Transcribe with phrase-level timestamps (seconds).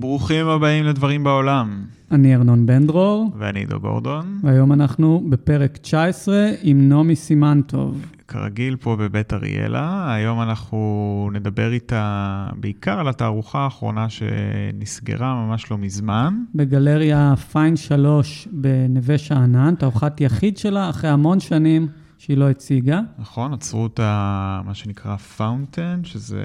[0.00, 1.82] ברוכים הבאים לדברים בעולם.
[2.10, 4.38] אני ארנון בן דרור, ואני עידו גורדון.
[4.42, 8.06] והיום אנחנו בפרק 19 עם נעמי סימן-טוב.
[8.28, 15.78] כרגיל פה בבית אריאלה, היום אנחנו נדבר איתה בעיקר על התערוכה האחרונה שנסגרה ממש לא
[15.78, 16.34] מזמן.
[16.54, 21.88] בגלריה פיין 3 בנווה שאנן, תערוכת יחיד שלה אחרי המון שנים
[22.28, 23.00] שהיא לא הציגה.
[23.18, 26.44] נכון, אצרו אותה, מה שנקרא Fountain, שזה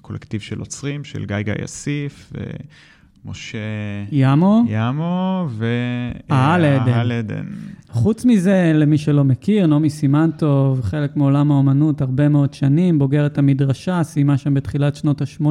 [0.00, 2.32] קולקטיב של עוצרים, של גיא גיא אסיף,
[3.24, 3.58] ומשה...
[4.12, 4.64] ימו.
[4.68, 5.66] ימו, ו...
[6.30, 6.92] אהל עדן.
[6.92, 7.44] אהל עדן.
[7.90, 14.02] חוץ מזה, למי שלא מכיר, נעמי סימנטוב, חלק מעולם האומנות הרבה מאוד שנים, בוגרת המדרשה,
[14.02, 15.46] סיימה שם בתחילת שנות ה-80.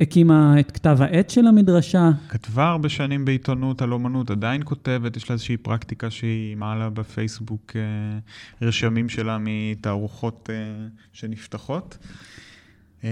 [0.00, 2.10] הקימה את כתב העת של המדרשה.
[2.28, 7.72] כתבה הרבה שנים בעיתונות על אומנות, עדיין כותבת, יש לה איזושהי פרקטיקה שהיא מעלה בפייסבוק
[7.76, 7.82] אה,
[8.62, 11.98] רשמים שלה מתערוכות אה, שנפתחות.
[13.04, 13.08] אמ,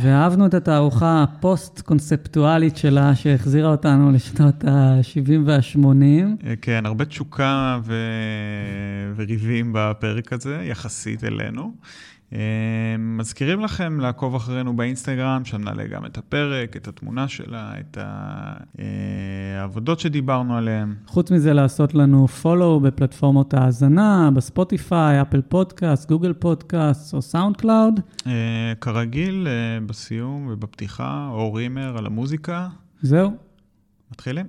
[0.00, 6.46] ואהבנו את התערוכה הפוסט-קונספטואלית שלה, שהחזירה אותנו לשנות ה-70 וה-80.
[6.46, 7.94] אה, כן, הרבה תשוקה ו...
[9.16, 11.72] וריבים בפרק הזה, יחסית אלינו.
[12.32, 12.38] אמ,
[13.18, 19.60] מזכירים לכם לעקוב אחרינו באינסטגרם, שם נעלה גם את הפרק, את התמונה שלה, את אה,
[19.60, 20.94] העבודות שדיברנו עליהן.
[21.06, 28.00] חוץ מזה, לעשות לנו follow בפלטפורמות ההאזנה, בספוטיפיי, אפל פודקאסט, גוגל פודקאסט או סאונד קלאוד.
[28.26, 32.68] אה, כרגיל, אה, בסיום ובפתיחה, אור רימר על המוזיקה.
[33.02, 33.30] זהו.
[34.12, 34.46] מתחילים.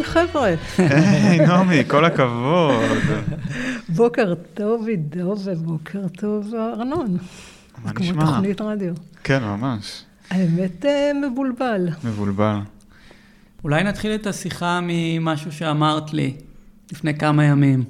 [0.00, 0.54] אהלן, חבר'ה.
[0.78, 3.00] היי, נעמי, כל הכבוד.
[3.88, 7.16] בוקר טוב, עידו, ובוקר טוב, ארנון.
[7.84, 8.26] מה כמו נשמע?
[8.26, 8.94] תוכנית רדיו.
[9.24, 10.02] כן, ממש.
[10.30, 11.88] האמת, אה, מבולבל.
[12.04, 12.56] מבולבל.
[13.64, 16.34] אולי נתחיל את השיחה ממשהו שאמרת לי
[16.92, 17.84] לפני כמה ימים.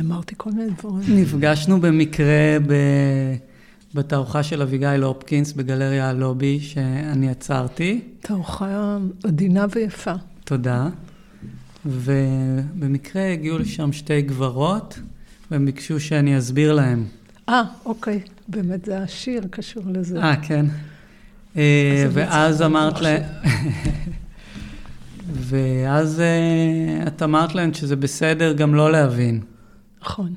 [0.00, 1.20] אמרתי כל מיני דברים.
[1.20, 2.74] נפגשנו במקרה ב...
[3.94, 8.00] בתערוכה של אביגיל הופקינס בגלריה הלובי, שאני עצרתי.
[8.20, 10.12] תערוכה עדינה ויפה.
[10.44, 10.88] תודה.
[11.86, 14.98] ובמקרה הגיעו לשם שתי גברות,
[15.50, 17.04] והם ביקשו שאני אסביר להם.
[17.48, 18.20] אה, אוקיי.
[18.48, 20.22] באמת, זה השיר קשור לזה.
[20.22, 20.66] אה, כן.
[21.56, 23.00] אה, אז ואז אמרת.
[23.00, 23.22] להם...
[25.48, 29.40] ואז אה, את אמרת להם שזה בסדר גם לא להבין.
[30.02, 30.34] נכון.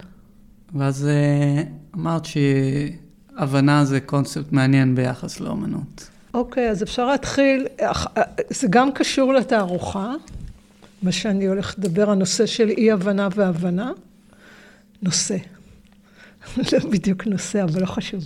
[0.76, 1.64] ואז אה,
[1.96, 6.10] אמרת שהבנה זה קונספט מעניין ביחס לאומנות.
[6.38, 8.08] אוקיי, אז אפשר להתחיל, אח-
[8.50, 10.14] זה גם קשור לתערוכה,
[11.04, 13.92] מה שאני הולכת לדבר, הנושא של אי-הבנה והבנה.
[15.02, 15.38] נושא.
[16.74, 18.24] לא בדיוק נושא, אבל לא חשוב.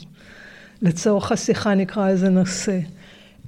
[0.82, 2.80] לצורך השיחה נקרא לזה נושא.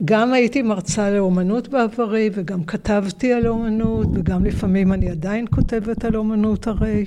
[0.05, 6.15] גם הייתי מרצה לאומנות בעברי, וגם כתבתי על אומנות, וגם לפעמים אני עדיין כותבת על
[6.15, 7.05] אומנות הרי.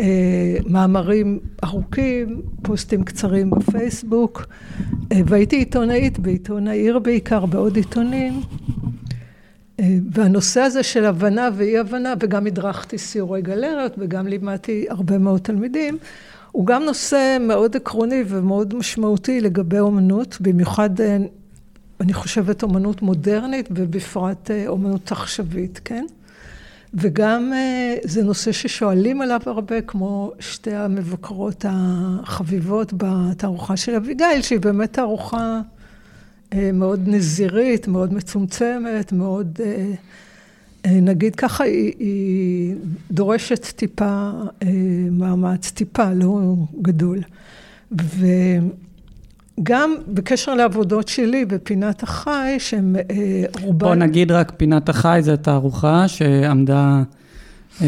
[0.00, 4.46] אה, מאמרים ארוכים, פוסטים קצרים בפייסבוק,
[5.12, 8.40] אה, והייתי עיתונאית בעיתון העיר בעיקר, בעוד עיתונים.
[9.80, 15.40] אה, והנושא הזה של הבנה ואי הבנה, וגם הדרכתי סיורי גלריות וגם לימדתי הרבה מאוד
[15.40, 15.98] תלמידים,
[16.52, 20.90] הוא גם נושא מאוד עקרוני ומאוד משמעותי לגבי אומנות, במיוחד
[22.00, 26.06] אני חושבת אומנות מודרנית ובפרט אומנות עכשווית, כן?
[26.94, 34.60] וגם אה, זה נושא ששואלים עליו הרבה, כמו שתי המבקרות החביבות בתערוכה של אביגיל, שהיא
[34.60, 35.60] באמת תערוכה
[36.52, 39.92] אה, מאוד נזירית, מאוד מצומצמת, מאוד, אה,
[41.00, 42.74] נגיד ככה, היא, היא
[43.10, 44.30] דורשת טיפה
[45.10, 47.18] מאמץ, טיפה, לא גדול.
[49.60, 53.02] וגם בקשר לעבודות שלי בפינת החי, שהן אה,
[53.62, 53.78] רובן...
[53.78, 57.02] בוא נגיד רק, פינת החי זו תערוכה שעמדה
[57.82, 57.86] אה,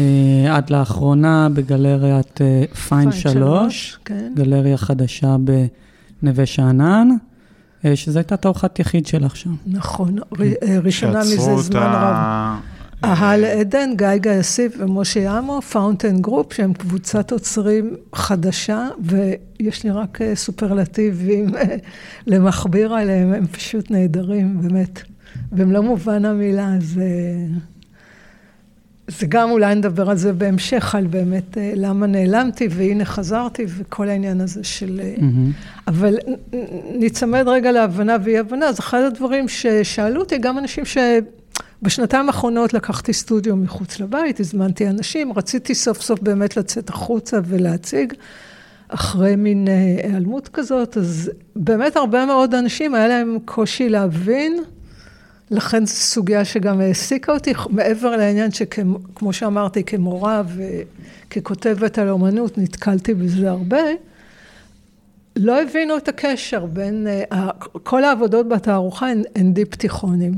[0.55, 4.31] עד לאחרונה בגלריית אה, פיין 3, כן.
[4.35, 5.35] גלריה חדשה
[6.21, 7.09] בנווה שאנן,
[7.85, 9.55] אה, שזו הייתה תערוכת יחיד שלך שם.
[9.67, 12.15] נכון, ר- אה, ראשונה מזה זמן רב.
[13.03, 20.21] אהל עדן, גיא אסיף ומשה ימו, Fountain Group, שהם קבוצת אוצרים חדשה, ויש לי רק
[20.21, 21.75] אה, סופרלטיבים אה,
[22.27, 25.01] למכביר עליהם, הם פשוט נהדרים, באמת.
[25.51, 27.05] במלוא מובן המילה, זה...
[29.07, 34.09] זה גם אולי נדבר על זה בהמשך, על באמת אה, למה נעלמתי והנה חזרתי וכל
[34.09, 35.01] העניין הזה של...
[35.15, 35.87] Mm-hmm.
[35.87, 36.17] אבל
[36.95, 40.97] ניצמד רגע להבנה ואי הבנה, אז אחד הדברים ששאלו אותי, גם אנשים ש...
[41.81, 48.13] בשנתיים האחרונות לקחתי סטודיו מחוץ לבית, הזמנתי אנשים, רציתי סוף סוף באמת לצאת החוצה ולהציג,
[48.87, 49.73] אחרי מין אה,
[50.03, 54.63] היעלמות כזאת, אז באמת הרבה מאוד אנשים, היה להם קושי להבין,
[55.51, 60.41] לכן זו סוגיה שגם העסיקה אותי, מעבר לעניין שכמו שאמרתי, כמורה
[61.27, 63.81] וככותבת על אומנות, נתקלתי בזה הרבה.
[65.35, 67.49] לא הבינו את הקשר בין, אה,
[67.83, 70.33] כל העבודות בתערוכה הן, הן דיפ תיכונים.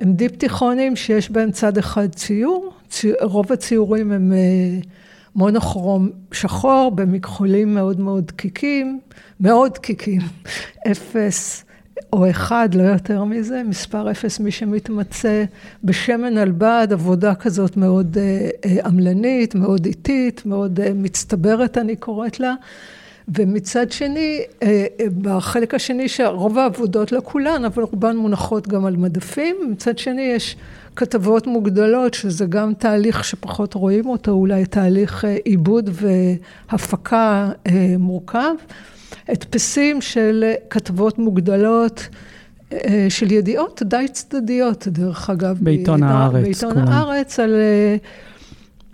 [0.00, 3.12] הם דיפ-תיכונים שיש בהם צד אחד ציור, צי...
[3.20, 4.80] רוב הציורים הם אה,
[5.34, 9.00] מונוכרום שחור, במכחולים מאוד מאוד דקיקים,
[9.40, 10.20] מאוד דקיקים,
[10.90, 11.64] אפס
[12.12, 15.44] או אחד, לא יותר מזה, מספר אפס, מי שמתמצא
[15.84, 22.40] בשמן על בד, עבודה כזאת מאוד אה, אה, עמלנית, מאוד איטית, מאוד מצטברת, אני קוראת
[22.40, 22.54] לה.
[23.34, 28.96] ומצד שני, אה, אה, בחלק השני שרוב העבודות, לא כולן, אבל רובן מונחות גם על
[28.96, 30.56] מדפים, מצד שני יש
[30.96, 37.50] כתבות מוגדלות, שזה גם תהליך שפחות רואים אותו, אולי תהליך אה, עיבוד והפקה
[37.98, 38.54] מורכב.
[39.28, 42.08] הדפסים של כתבות מוגדלות.
[43.08, 45.58] של ידיעות די צדדיות, דרך אגב.
[45.60, 46.42] בעיתון הארץ.
[46.42, 47.54] בעיתון הארץ, על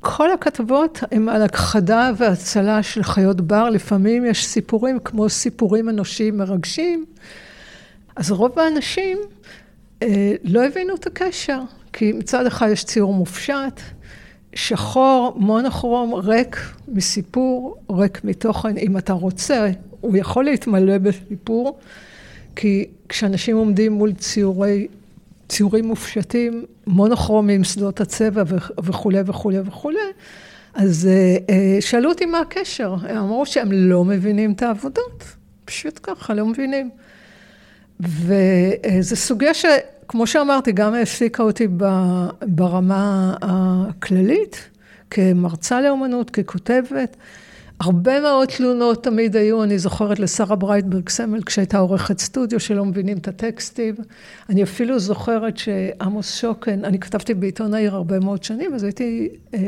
[0.07, 6.39] כל הכתבות הן על הכחדה והצלה של חיות בר, לפעמים יש סיפורים כמו סיפורים אנושיים
[6.39, 7.05] מרגשים,
[8.17, 9.19] אז רוב האנשים
[10.03, 11.61] אה, לא הבינו את הקשר,
[11.93, 13.81] כי מצד אחד יש ציור מופשט,
[14.55, 16.57] שחור, מונוכרום, ריק
[16.89, 21.79] מסיפור, ריק מתוכן, אם אתה רוצה, הוא יכול להתמלא בסיפור,
[22.57, 24.87] כי כשאנשים עומדים מול ציורי
[25.49, 28.43] ציורים מופשטים, מונוכרומים, שדות הצבע
[28.85, 29.99] וכולי וכולי וכולי.
[30.75, 35.25] אז אה, אה, שאלו אותי מה הקשר, הם אמרו שהם לא מבינים את העבודות,
[35.65, 36.91] פשוט ככה, לא מבינים.
[38.01, 41.69] וזו סוגיה שכמו שאמרתי, גם העסיקה אותי
[42.43, 44.69] ברמה הכללית,
[45.11, 47.17] כמרצה לאומנות, ככותבת.
[47.81, 53.19] הרבה מאוד תלונות תמיד היו, אני זוכרת לשרה ברייטברג סמל כשהייתה עורכת סטודיו שלא מבינים
[53.19, 53.95] את הטקסטים.
[54.49, 59.59] אני אפילו זוכרת שעמוס שוקן, אני כתבתי בעיתון העיר הרבה מאוד שנים, אז הייתי, אה,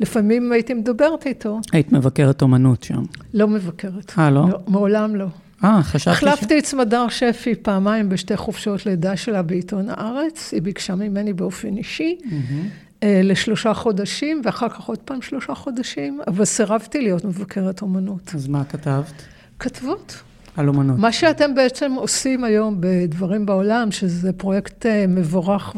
[0.00, 1.60] לפעמים הייתי מדברת איתו.
[1.72, 3.02] היית מבקרת אומנות שם.
[3.34, 4.12] לא מבקרת.
[4.18, 4.48] אה, לא?
[4.48, 5.26] לא מעולם לא.
[5.64, 6.24] אה, חשבתי ש...
[6.24, 11.76] החלפתי את סמדר שפי פעמיים בשתי חופשות לידה שלה בעיתון הארץ, היא ביקשה ממני באופן
[11.76, 12.18] אישי.
[12.22, 12.84] Mm-hmm.
[13.04, 18.30] אה, לשלושה חודשים, ואחר כך עוד פעם שלושה חודשים, אבל סירבתי להיות מבקרת אומנות.
[18.34, 19.22] אז מה כתבת?
[19.58, 20.22] כתבות.
[20.56, 20.98] על אומנות.
[20.98, 25.76] מה שאתם בעצם עושים היום בדברים בעולם, שזה פרויקט אה, מבורך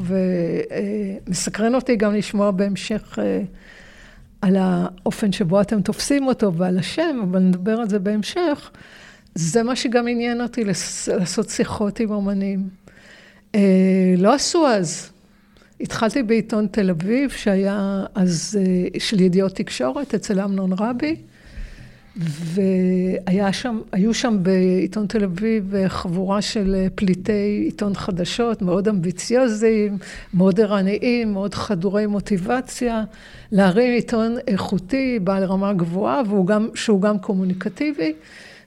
[1.26, 3.43] ומסקרן אותי גם לשמוע בהמשך אה,
[4.43, 8.70] על האופן שבו אתם תופסים אותו ועל השם, אבל נדבר על זה בהמשך.
[9.34, 10.64] זה מה שגם עניין אותי,
[11.19, 12.69] לעשות שיחות עם אומנים.
[14.19, 15.11] לא עשו אז.
[15.81, 21.17] התחלתי בעיתון תל אביב, שהיה אז אה, של ידיעות תקשורת, אצל אמנון רבי,
[22.17, 23.81] והיו שם,
[24.12, 29.99] שם בעיתון תל אביב אה, חבורה של אה, פליטי עיתון חדשות, מאוד אמביציוזיים,
[30.35, 33.04] מאוד ערניים, מאוד חדורי מוטיבציה,
[33.52, 38.12] להרים עיתון איכותי, בעל רמה גבוהה, גם, שהוא גם קומוניקטיבי.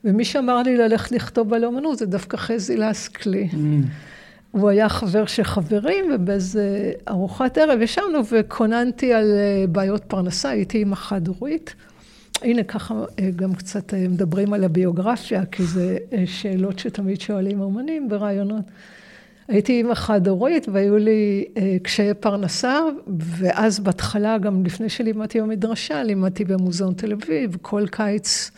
[0.04, 3.48] ומי שאמר לי ללכת לכתוב על אומנות זה דווקא חזי לסקלי.
[3.51, 3.56] Mm.
[4.51, 10.77] הוא היה חבר של חברים, ובאיזה ארוחת ערב ישבנו וכוננתי על אה, בעיות פרנסה, הייתי
[10.77, 11.75] אימא חד-הורית.
[12.41, 18.10] הנה, ככה אה, גם קצת אה, מדברים על הביוגרפיה, כי זה שאלות שתמיד שואלים אומנים
[18.10, 18.65] ברעיונות.
[19.48, 21.46] הייתי אימא חד-הורית והיו לי
[21.84, 22.79] קשיי פרנסה,
[23.18, 28.51] ואז בהתחלה, גם לפני שלימדתי במדרשה, לימדתי במוזיאון תל אביב, כל קיץ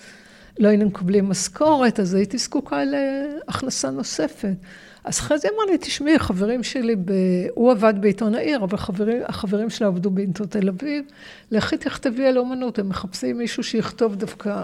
[0.60, 4.56] לא היינו מקבלים משכורת, אז הייתי זקוקה להכנסה נוספת.
[5.04, 7.12] אז חזי אמר לי, תשמעי, חברים שלי, ב...
[7.56, 11.06] הוא עבד בעיתון העיר, אבל חברים, החברים שלו עבדו בעיתון תל אביב,
[11.52, 14.64] לכי תכתבי על אומנות, הם מחפשים מישהו שיכתוב דווקא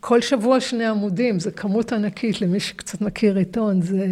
[0.00, 4.06] כל שבוע שני עמודים, זה כמות ענקית למי שקצת מכיר עיתון, זה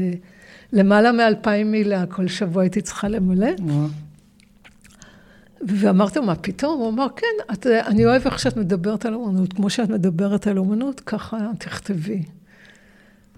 [0.72, 3.50] למעלה מאלפיים מילה, כל שבוע הייתי צריכה למלא.
[5.68, 6.80] ואמרתי לו, מה פתאום?
[6.80, 10.58] הוא אמר, כן, את, אני אוהב איך שאת מדברת על אומנות, כמו שאת מדברת על
[10.58, 12.22] אומנות, ככה תכתבי.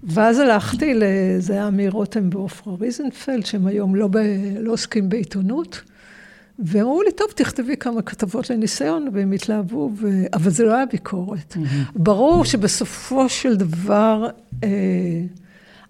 [0.06, 0.94] ואז הלכתי,
[1.38, 4.16] זה היה אמיר רותם ועופרה ריזנפלד, שהם היום לא, ב,
[4.58, 5.82] לא עוסקים בעיתונות,
[6.58, 10.08] והם אמרו לי, טוב, תכתבי כמה כתבות לניסיון, והם התלהבו, ו...
[10.32, 11.56] אבל זה לא היה ביקורת.
[11.56, 11.92] Mm-hmm.
[11.94, 14.28] ברור שבסופו של דבר,
[14.64, 14.68] אה,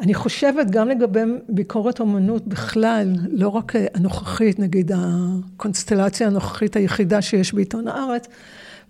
[0.01, 7.55] אני חושבת גם לגבי ביקורת אומנות בכלל, לא רק הנוכחית, נגיד הקונסטלציה הנוכחית היחידה שיש
[7.55, 8.27] בעיתון הארץ,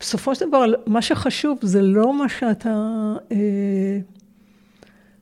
[0.01, 3.99] בסופו של דבר, מה שחשוב זה לא מה שאתה, אה,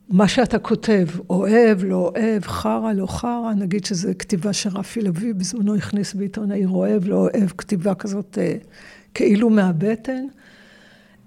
[0.09, 5.75] מה שאתה כותב, אוהב, לא אוהב, חרא, לא חרא, נגיד שזו כתיבה שרפי לביא בזמנו
[5.75, 8.55] הכניס בעיתון העיר אוהב, לא אוהב, כתיבה כזאת אה,
[9.13, 10.25] כאילו מהבטן.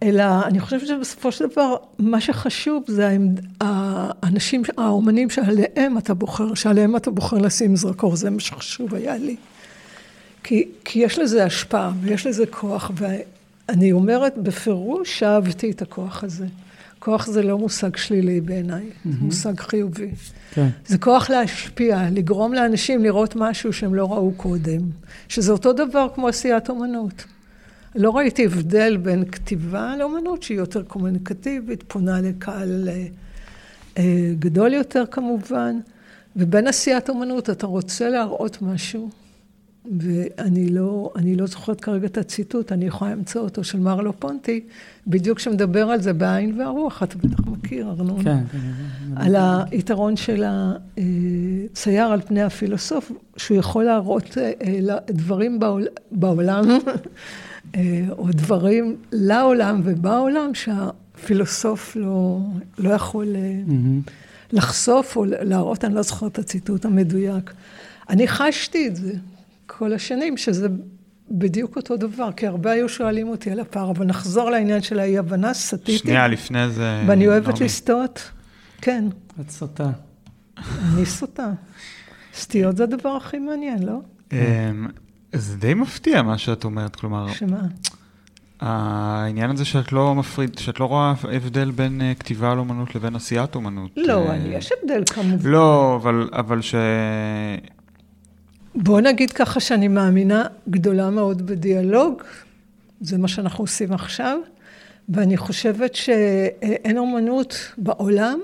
[0.03, 3.17] אלא אני חושבת שבסופו של דבר, מה שחשוב זה
[3.61, 9.37] האנשים, האומנים שעליהם אתה בוחר, שעליהם אתה בוחר לשים זרקור, זה מה שחשוב היה לי.
[10.45, 16.47] כי, כי יש לזה השפעה ויש לזה כוח, ואני אומרת בפירוש שאהבתי את הכוח הזה.
[16.99, 19.09] כוח זה לא מושג שלילי בעיניי, mm-hmm.
[19.09, 20.11] זה מושג חיובי.
[20.51, 20.69] כן.
[20.87, 24.81] זה כוח להשפיע, לגרום לאנשים לראות משהו שהם לא ראו קודם,
[25.29, 27.25] שזה אותו דבר כמו עשיית אומנות.
[27.95, 33.07] לא ראיתי הבדל בין כתיבה לאומנות שהיא יותר קומוניקטיבית, פונה לקהל אה,
[33.99, 35.79] אה, גדול יותר כמובן,
[36.37, 39.11] ובין עשיית אומנות אתה רוצה להראות משהו,
[40.01, 44.61] ואני לא, לא זוכרת כרגע את הציטוט, אני יכולה למצוא אותו, של מרלו פונטי,
[45.07, 48.23] בדיוק שמדבר על זה בעין והרוח, אתה בטח מכיר, ארנון.
[48.25, 48.59] כן, כן.
[49.17, 49.37] על
[49.71, 54.53] היתרון של הצייר על פני הפילוסוף, שהוא יכול להראות אה,
[55.11, 55.61] דברים
[56.11, 56.65] בעולם.
[57.77, 62.39] אה, או דברים לעולם ובעולם שהפילוסוף לא,
[62.79, 64.11] לא יכול mm-hmm.
[64.53, 67.53] לחשוף או להראות, אני לא זוכרת את הציטוט המדויק.
[68.11, 69.13] אני חשתי את זה
[69.69, 70.69] כל השנים, שזה
[71.31, 75.55] בדיוק אותו דבר, כי הרבה היו שואלים אותי על הפער, אבל נחזור לעניין של האי-הבנה,
[75.55, 75.99] סטיתי.
[75.99, 77.03] שנייה, לפני זה...
[77.07, 78.31] ואני אוהבת לסטות,
[78.81, 79.05] כן.
[79.41, 79.91] את סוטה.
[80.95, 81.51] אני סוטה.
[82.35, 84.01] סטיות זה הדבר הכי מעניין, לא?
[84.33, 84.37] אמ,
[85.33, 87.33] זה די מפתיע מה שאת אומרת, כלומר...
[87.33, 87.61] שמה?
[88.61, 93.17] העניין הזה שאת לא מפריד, שאת לא רואה הבדל בין uh, כתיבה על אומנות לבין
[93.17, 93.91] עשיית אומנות.
[93.97, 95.51] לא, uh, אני, יש הבדל כמובן.
[95.51, 96.75] לא, אבל, אבל ש...
[98.83, 102.23] בוא נגיד ככה שאני מאמינה גדולה מאוד בדיאלוג,
[103.01, 104.39] זה מה שאנחנו עושים עכשיו,
[105.09, 108.41] ואני חושבת שאין אומנות בעולם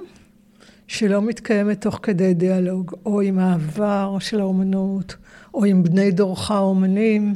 [0.87, 5.17] שלא מתקיימת תוך כדי דיאלוג, או עם העבר של האומנות,
[5.55, 7.35] או עם בני דורך האומנים.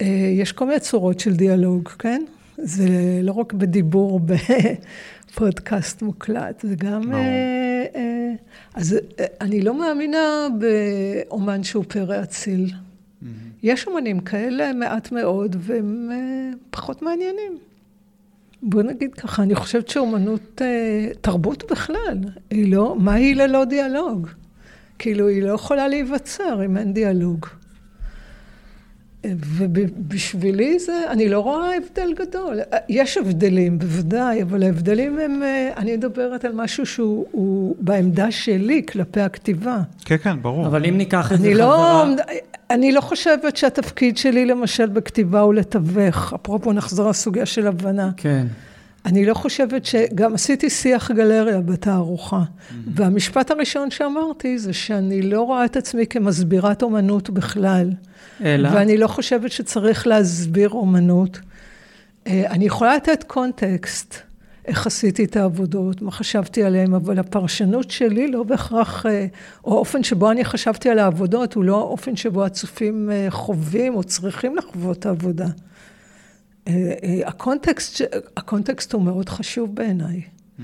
[0.00, 2.22] אה, יש כל מיני צורות של דיאלוג, כן?
[2.58, 2.88] זה
[3.22, 4.20] לא רק בדיבור
[5.30, 7.02] בפודקאסט מוקלט, זה גם...
[8.32, 8.36] אה,
[8.70, 8.98] אה, אז
[9.40, 12.66] אני לא מאמינה באומן שהוא פרא אציל.
[12.66, 13.26] Mm-hmm.
[13.62, 16.10] יש אומנים כאלה מעט מאוד, והם
[16.70, 17.58] פחות מעניינים.
[18.62, 20.62] בוא נגיד ככה, אני חושבת שאומנות,
[21.20, 22.18] תרבות בכלל,
[22.50, 24.28] היא לא, מה היא ללא דיאלוג?
[24.98, 27.46] כאילו, היא לא יכולה להיווצר אם אין דיאלוג.
[29.26, 32.58] ובשבילי זה, אני לא רואה הבדל גדול.
[32.88, 35.42] יש הבדלים, בוודאי, אבל ההבדלים הם,
[35.76, 39.78] אני מדברת על משהו שהוא בעמדה שלי כלפי הכתיבה.
[40.04, 40.66] כן, כן, ברור.
[40.66, 42.14] אבל אם ניקח את זה לא, חזרה...
[42.70, 46.32] אני לא חושבת שהתפקיד שלי, למשל, בכתיבה הוא לתווך.
[46.32, 48.10] אפרופו, נחזור לסוגיה של הבנה.
[48.16, 48.46] כן.
[49.06, 49.94] אני לא חושבת ש...
[50.14, 52.74] גם עשיתי שיח גלריה בתערוכה, mm-hmm.
[52.94, 57.90] והמשפט הראשון שאמרתי זה שאני לא רואה את עצמי כמסבירת אומנות בכלל.
[58.44, 58.68] אלא?
[58.74, 61.40] ואני לא חושבת שצריך להסביר אומנות.
[62.26, 64.16] אה, אני יכולה לתת קונטקסט,
[64.64, 69.26] איך עשיתי את העבודות, מה חשבתי עליהן, אבל הפרשנות שלי לא בהכרח, אה,
[69.64, 74.04] או האופן שבו אני חשבתי על העבודות, הוא לא האופן שבו הצופים אה, חווים או
[74.04, 75.46] צריכים לחוות העבודה.
[77.24, 78.00] הקונטקסט,
[78.36, 80.20] הקונטקסט הוא מאוד חשוב בעיניי.
[80.20, 80.62] Mm-hmm.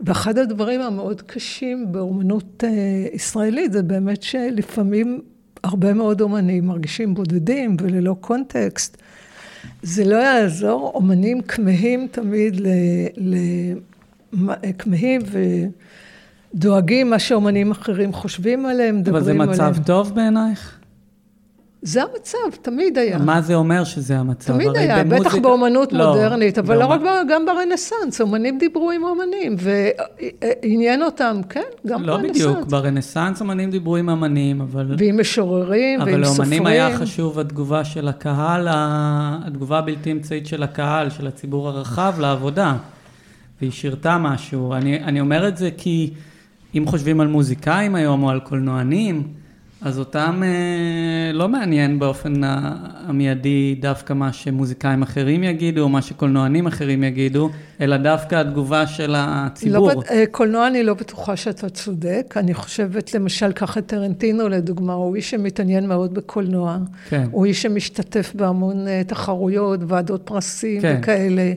[0.00, 2.64] ואחד הדברים המאוד קשים באומנות
[3.12, 5.20] ישראלית זה באמת שלפעמים
[5.64, 8.96] הרבה מאוד אומנים מרגישים בודדים וללא קונטקסט.
[9.82, 12.68] זה לא יעזור, אומנים כמהים תמיד ל...
[13.16, 13.34] ל
[14.78, 15.20] כמהים
[16.54, 19.40] ודואגים מה שאומנים אחרים חושבים עליהם, מדברים עליהם.
[19.40, 20.78] אבל זה מצב טוב בעינייך?
[21.86, 23.18] זה המצב, תמיד היה.
[23.18, 24.52] מה זה אומר שזה המצב?
[24.52, 25.20] תמיד היה, במוזיק...
[25.20, 31.40] בטח באומנות לא, מודרנית, אבל לא רק גם ברנסאנס, אומנים דיברו עם אומנים, ועניין אותם,
[31.48, 32.44] כן, גם לא ברנסאנס.
[32.44, 34.94] לא בדיוק, ברנסאנס אומנים דיברו עם אמנים, אבל...
[34.98, 36.22] ועם משוררים, ועם סופרים.
[36.22, 42.14] אבל לאומנים היה חשוב התגובה של הקהל, התגובה הבלתי אמצעית של הקהל, של הציבור הרחב,
[42.18, 42.76] לעבודה.
[43.60, 44.74] והיא שירתה משהו.
[44.74, 46.10] אני, אני אומר את זה כי
[46.74, 49.43] אם חושבים על מוזיקאים היום, או על קולנוענים,
[49.84, 56.66] אז אותם אה, לא מעניין באופן המיידי דווקא מה שמוזיקאים אחרים יגידו, או מה שקולנוענים
[56.66, 57.50] אחרים יגידו,
[57.80, 59.88] אלא דווקא התגובה של הציבור.
[59.88, 62.34] לא, בט- אה, קולנוע אני לא בטוחה שאתה צודק.
[62.36, 66.78] אני חושבת, למשל, קח את טרנטינו לדוגמה, הוא איש שמתעניין מאוד בקולנוע.
[67.08, 67.26] כן.
[67.30, 70.96] הוא איש שמשתתף בהמון אה, תחרויות, ועדות פרסים כן.
[71.00, 71.52] וכאלה.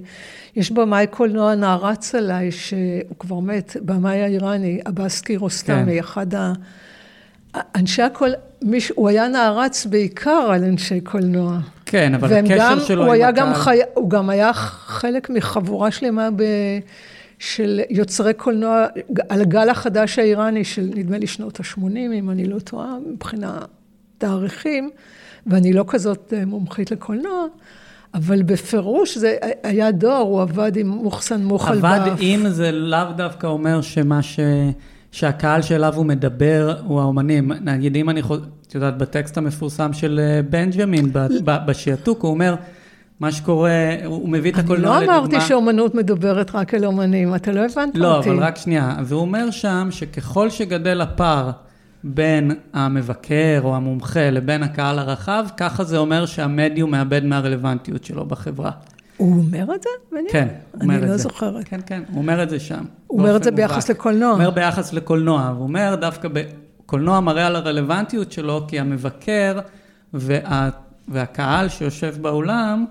[0.56, 2.78] יש במאי קולנוע נערץ עליי, שהוא
[3.20, 6.00] כבר מת, במאי האיראני, עבאס קירוסטמי, כן.
[6.00, 6.54] אחד ה...
[7.76, 8.34] אנשי הקול...
[8.62, 8.92] מיש...
[8.96, 11.60] הוא היה נערץ בעיקר על אנשי קולנוע.
[11.86, 13.54] כן, אבל הקשר גם, שלו הוא עם היה גם.
[13.54, 13.80] חי...
[13.94, 16.44] הוא גם היה חלק מחבורה שלמה ב...
[17.40, 18.86] של יוצרי קולנוע,
[19.30, 23.60] על הגל החדש האיראני של נדמה לי שנות ה-80, אם אני לא טועה, מבחינה
[24.18, 24.90] תאריכים,
[25.48, 27.46] ואני לא כזאת אה, מומחית לקולנוע,
[28.14, 32.00] אבל בפירוש זה היה דור, הוא עבד עם מוחסן מוחל עבד.
[32.20, 34.40] עם זה לאו דווקא אומר שמה ש...
[35.12, 37.52] שהקהל שאליו הוא מדבר הוא האומנים.
[37.62, 42.32] נגיד, אם אני חוזר, את יודעת, בטקסט המפורסם של אה, בנג'מין, ב- ב- בשעתוק, הוא
[42.32, 42.56] אומר,
[43.20, 45.18] מה שקורה, הוא מביא את אני הקולנוע לא לדוגמה...
[45.18, 48.30] אמרתי שאומנות מדברת רק אל אומנים, אתה לא הבנת לא, אותי.
[48.30, 48.96] אבל רק שנייה.
[49.06, 51.52] והוא אומר שם שככל שגדל הפער
[52.04, 58.72] בין המבקר או המומחה לבין הקהל הרחב, ככה זה אומר שהמדיום מאבד מהרלוונטיות שלו בחברה.
[59.18, 59.90] הוא אומר את זה?
[60.30, 61.12] כן, הוא אומר את אני זה.
[61.12, 61.68] לא זוכרת.
[61.68, 62.84] כן, כן, הוא אומר את זה שם.
[63.08, 63.90] הוא אומר את זה ביחס.
[63.90, 64.30] לקולנוע.
[64.30, 69.60] הוא אומר ביחס לקולנוע, הוא אומר דווקא בקולנוע מראה על הרלוונטיות שלו, כי המבקר
[70.14, 70.70] וה,
[71.08, 72.86] והקהל שיושב באולם,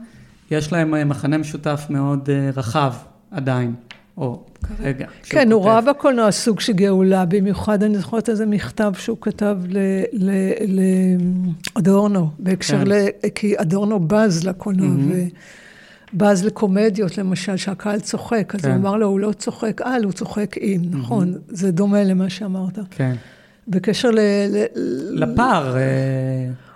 [0.50, 2.92] יש להם אה, מחנה משותף מאוד אה, רחב
[3.30, 3.74] עדיין,
[4.16, 5.06] או כרגע.
[5.22, 5.64] כן, הוא.
[5.66, 9.58] ראה בקולנוע סוג של גאולה, במיוחד אני זוכרת איזה מכתב שהוא כתב
[11.76, 12.86] לאדורנו, בהקשר כן.
[12.86, 12.94] ל...
[13.34, 15.14] כי אדורנו בז לקולנוע,
[16.14, 18.68] ובז לקומדיות למשל, שהקהל צוחק, אז כן.
[18.68, 22.78] הוא אמר לו, הוא לא צוחק על, הוא צוחק עם, נכון, זה דומה למה שאמרת.
[22.90, 23.14] כן.
[23.68, 24.18] בקשר ל...
[24.48, 25.82] ל- לפער, אה,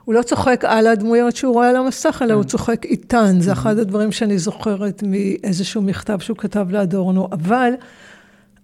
[0.04, 3.40] הוא לא צוחק על הדמויות שהוא רואה על המסך, אלא הוא צוחק איתן.
[3.40, 7.28] זה אחד הדברים שאני זוכרת מאיזשהו מכתב שהוא כתב לאדורנו.
[7.32, 7.72] אבל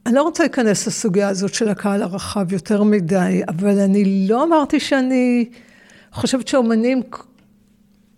[0.06, 4.80] אני לא רוצה להיכנס לסוגיה הזאת של הקהל הרחב יותר מדי, אבל אני לא אמרתי
[4.80, 5.48] שאני
[6.12, 7.02] חושבת שאומנים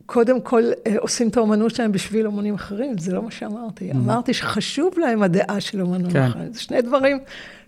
[0.08, 3.92] קודם כל אה, עושים את האומנות שלהם בשביל אומנים אחרים, זה לא מה שאמרתי.
[3.92, 6.22] אמרתי שחשוב להם הדעה של אומנות כן.
[6.22, 6.52] אחרים.
[6.52, 7.18] זה שני דברים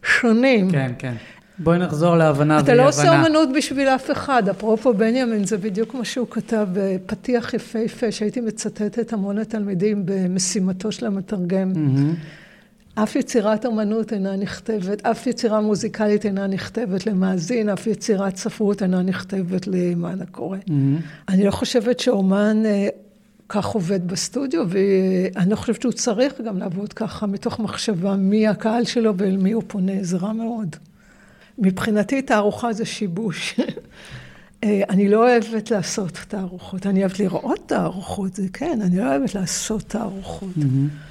[0.02, 0.70] שונים.
[0.70, 1.14] כן, כן.
[1.58, 2.82] בואי נחזור להבנה אתה ואי-הבנה.
[2.84, 4.48] לא עושה אומנות בשביל אף אחד.
[4.48, 11.06] אפרופו בנימין, זה בדיוק מה שהוא כתב בפתיח יפהפה, שהייתי מצטטת המון לתלמידים במשימתו של
[11.06, 11.72] המתרגם.
[11.72, 12.14] מהמם.
[12.94, 19.02] אף יצירת אומנות אינה נכתבת, אף יצירה מוזיקלית אינה נכתבת למאזין, אף יצירת ספרות אינה
[19.02, 20.58] נכתבת למען הקורא.
[20.68, 20.98] מהמם.
[21.28, 22.88] אני לא חושבת שאומן אה,
[23.48, 28.84] כך עובד בסטודיו, ואני לא חושבת שהוא צריך גם לעבוד ככה, מתוך מחשבה מי הקהל
[28.84, 30.76] שלו ואל מי הוא פונה, זה רע מאוד.
[31.58, 33.60] מבחינתי תערוכה זה שיבוש.
[34.64, 39.34] אה, אני לא אוהבת לעשות תערוכות, אני אוהבת לראות תערוכות, זה כן, אני לא אוהבת
[39.34, 40.56] לעשות תערוכות.
[40.58, 41.09] אה,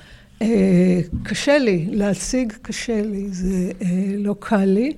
[1.23, 4.93] קשה לי, להציג קשה לי, זה אה, לא קל לי.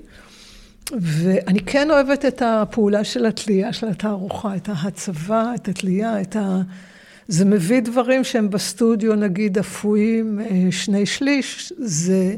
[0.91, 6.62] ואני כן אוהבת את הפעולה של התלייה של התערוכה, את ההצבה, את התלייה, את ה...
[7.27, 12.36] זה מביא דברים שהם בסטודיו, נגיד, אפויים אה, שני שליש, זה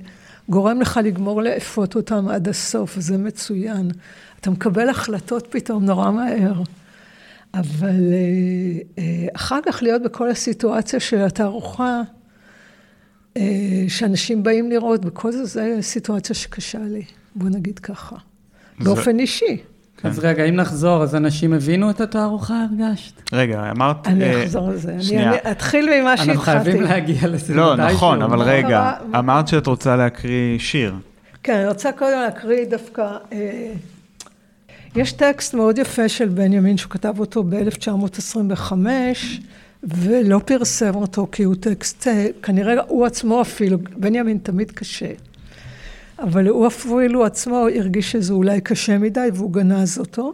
[0.50, 3.92] גורם לך לגמור לאפות אותם עד הסוף, וזה מצוין.
[4.42, 6.62] אתה מקבל החלטות פתאום נורא מהר.
[7.54, 12.02] אבל אה, אה, אחר כך להיות בכל הסיטואציה של התערוכה, אה,
[13.88, 17.02] שאנשים באים לראות, וכל זה, זו סיטואציה שקשה לי,
[17.36, 18.16] בוא נגיד ככה.
[18.80, 19.58] זה- באופן אישי.
[20.04, 23.14] אז רגע, אם נחזור, אז אנשים הבינו את התערוכה, הרגשת?
[23.34, 24.08] רגע, אמרת...
[24.08, 24.92] אני אה, אחזור על זה.
[24.94, 25.30] אני- שנייה.
[25.32, 26.64] אני אתחיל ממה אנחנו שהתחלתי.
[26.64, 27.76] חייבים להגיע לזה לא.
[27.76, 28.92] נכון, אבל רגע?
[29.20, 30.94] אמרת שאת רוצה להקריא שיר.
[31.44, 33.02] כן, אני רוצה קודם להקריא דווקא...
[33.32, 33.72] אה,
[34.96, 38.72] יש טקסט מאוד יפה של בנימין, שהוא כתב אותו ב-1925,
[39.84, 45.12] ולא פרסם אותו, כי הוא טקסט, אה, כנראה הוא עצמו אפילו, בנימין תמיד קשה.
[46.20, 50.34] אבל הוא אפילו עצמו הרגיש שזה אולי קשה מדי, והוא גנז אותו.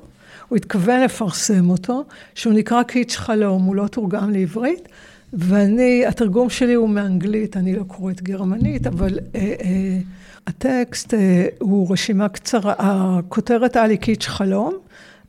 [0.50, 2.04] הוא התכוון לפרסם אותו,
[2.36, 4.88] שהוא נקרא קיץ' חלום, הוא לא תורגם לעברית,
[5.34, 10.00] ואני, התרגום שלי הוא מאנגלית, אני לא קוראת גרמנית, אבל אה, אה,
[10.48, 14.78] הטקסט אה, הוא רשימה קצרה, הכותרת על קיץ' חלום,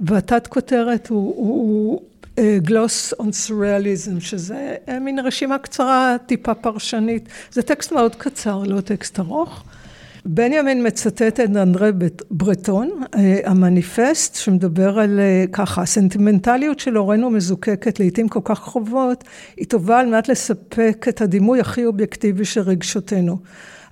[0.01, 2.03] והתת כותרת הוא, הוא, הוא
[2.59, 7.29] גלוס און סוריאליזם, שזה אה, מין רשימה קצרה, טיפה פרשנית.
[7.53, 9.65] זה טקסט מאוד קצר, לא טקסט ארוך.
[10.25, 11.91] בנימין מצטט את אנדרי
[12.31, 19.25] ברטון, אה, המניפסט, שמדבר על אה, ככה, הסנטימנטליות של הורינו מזוקקת לעיתים כל כך קרובות,
[19.57, 23.39] היא טובה על מנת לספק את הדימוי הכי אובייקטיבי של רגשותינו.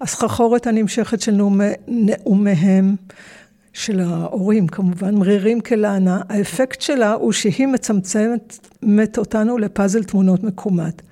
[0.01, 2.97] הסחרחורת הנמשכת של נאומי, נאומיהם,
[3.73, 11.03] של ההורים, כמובן, מרירים כלענה, האפקט שלה הוא שהיא מצמצמת אותנו לפאזל תמונות מקומט.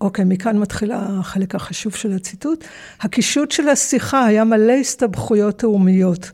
[0.00, 2.64] אוקיי, מכאן מתחיל החלק החשוב של הציטוט.
[3.00, 6.30] הקישוט של השיחה היה מלא הסתבכויות תאומיות.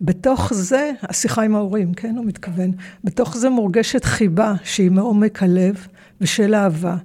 [0.00, 2.70] בתוך זה, השיחה עם ההורים, כן, הוא מתכוון,
[3.04, 5.86] בתוך זה מורגשת חיבה שהיא מעומק הלב
[6.20, 6.96] ושל אהבה.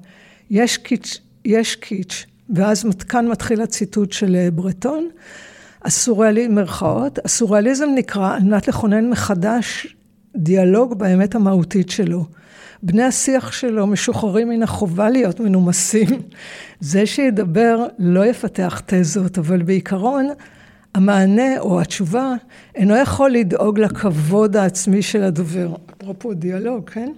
[0.50, 5.10] יש קיץ', יש קיץ', ואז כאן מתחיל הציטוט של אה, ברטון.
[5.86, 9.96] הסוריאליזם, מרכאות, הסוריאליזם נקרא על מנת לכונן מחדש
[10.36, 12.26] דיאלוג באמת המהותית שלו.
[12.84, 16.10] בני השיח שלו משוחררים מן החובה להיות מנומסים.
[16.80, 20.28] זה שידבר לא יפתח תזות, אבל בעיקרון
[20.96, 22.34] המענה או התשובה
[22.76, 25.76] אינו יכול לדאוג לכבוד העצמי של הדובר.
[25.98, 27.12] אפרופו דיאלוג, כן?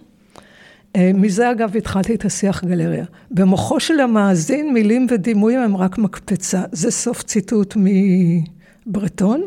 [0.96, 3.06] אה, מזה אגב התחלתי את השיח גלריה.
[3.32, 6.62] במוחו של המאזין מילים ודימויים הם רק מקפצה.
[6.72, 9.42] זה סוף ציטוט מברטון.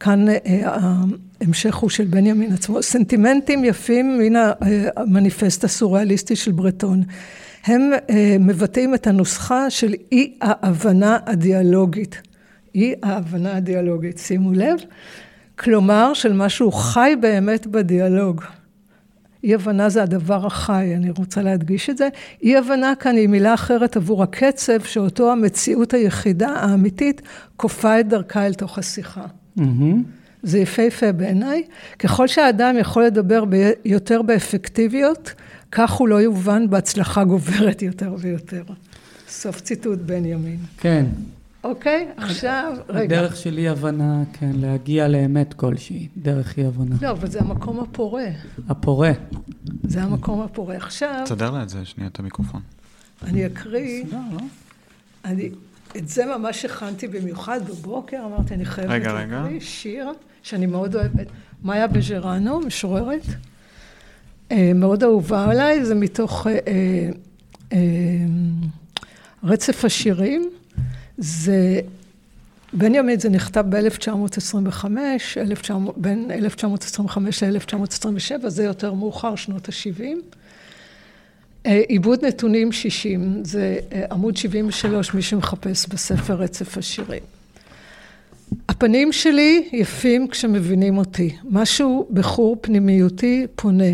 [0.00, 0.36] כאן אה,
[1.40, 2.82] ההמשך הוא של בנימין עצמו.
[2.82, 4.32] סנטימנטים יפים מן
[4.96, 7.02] המניפסט הסוריאליסטי של ברטון.
[7.64, 12.22] הם אה, מבטאים את הנוסחה של אי ההבנה הדיאלוגית.
[12.74, 14.78] אי ההבנה הדיאלוגית, שימו לב.
[15.58, 18.44] כלומר, של משהו חי באמת בדיאלוג.
[19.44, 22.08] אי הבנה זה הדבר החי, אני רוצה להדגיש את זה.
[22.42, 27.22] אי הבנה כאן היא מילה אחרת עבור הקצב, שאותו המציאות היחידה, האמיתית,
[27.56, 29.24] כופה את דרכה אל תוך השיחה.
[29.58, 29.62] Mm-hmm.
[30.42, 31.62] זה יפהפה בעיניי.
[31.98, 35.32] ככל שהאדם יכול לדבר ב- יותר באפקטיביות,
[35.72, 38.62] כך הוא לא יובן בהצלחה גוברת יותר ויותר.
[39.28, 40.58] סוף ציטוט בנימין.
[40.80, 41.06] כן.
[41.64, 43.18] אוקיי, עכשיו, רגע.
[43.18, 46.96] הדרך של אי הבנה, כן, להגיע לאמת כלשהי, דרך אי הבנה.
[47.02, 48.26] לא, אבל זה המקום הפורה.
[48.68, 49.12] הפורה.
[49.82, 50.76] זה המקום הפורה.
[50.76, 51.22] עכשיו...
[51.24, 52.60] תסדר לה את זה, שנייה, את המיקרופון.
[53.22, 54.04] אני אקריא...
[54.04, 54.40] בסדר, לא?
[55.24, 55.50] אני,
[55.96, 59.40] את זה ממש הכנתי במיוחד בבוקר, אמרתי, אני חייבת רגע, רגע.
[59.40, 60.10] להקריא שיר
[60.42, 61.26] שאני מאוד אוהבת.
[61.64, 63.26] מאיה בז'רנו, משוררת,
[64.52, 67.10] אה, מאוד אהובה עליי, זה מתוך אה, אה,
[67.72, 67.78] אה,
[69.44, 70.50] רצף השירים.
[71.18, 71.80] זה,
[72.72, 74.84] בנימין זה נכתב ב-1925,
[75.96, 80.02] בין 1925 ל-1927, זה יותר מאוחר, שנות ה-70.
[81.66, 87.22] אה, עיבוד נתונים 60, זה אה, עמוד 73, מי שמחפש בספר רצף השירים.
[88.68, 93.92] הפנים שלי יפים כשמבינים אותי, משהו בחור פנימיותי פונה,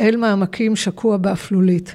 [0.00, 1.94] אל מעמקים שקוע באפלולית.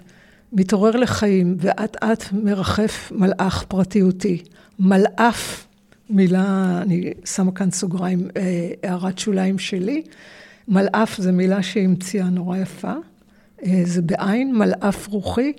[0.53, 4.43] מתעורר לחיים, ואט אט מרחף מלאך פרטיותי.
[4.79, 5.67] מלאף,
[6.09, 10.01] מילה, אני שמה כאן סוגריים, אה, הערת שוליים שלי.
[10.67, 12.93] מלאף זה מילה שהמציאה נורא יפה.
[13.65, 15.53] אה, זה בעין, מלאף רוחי.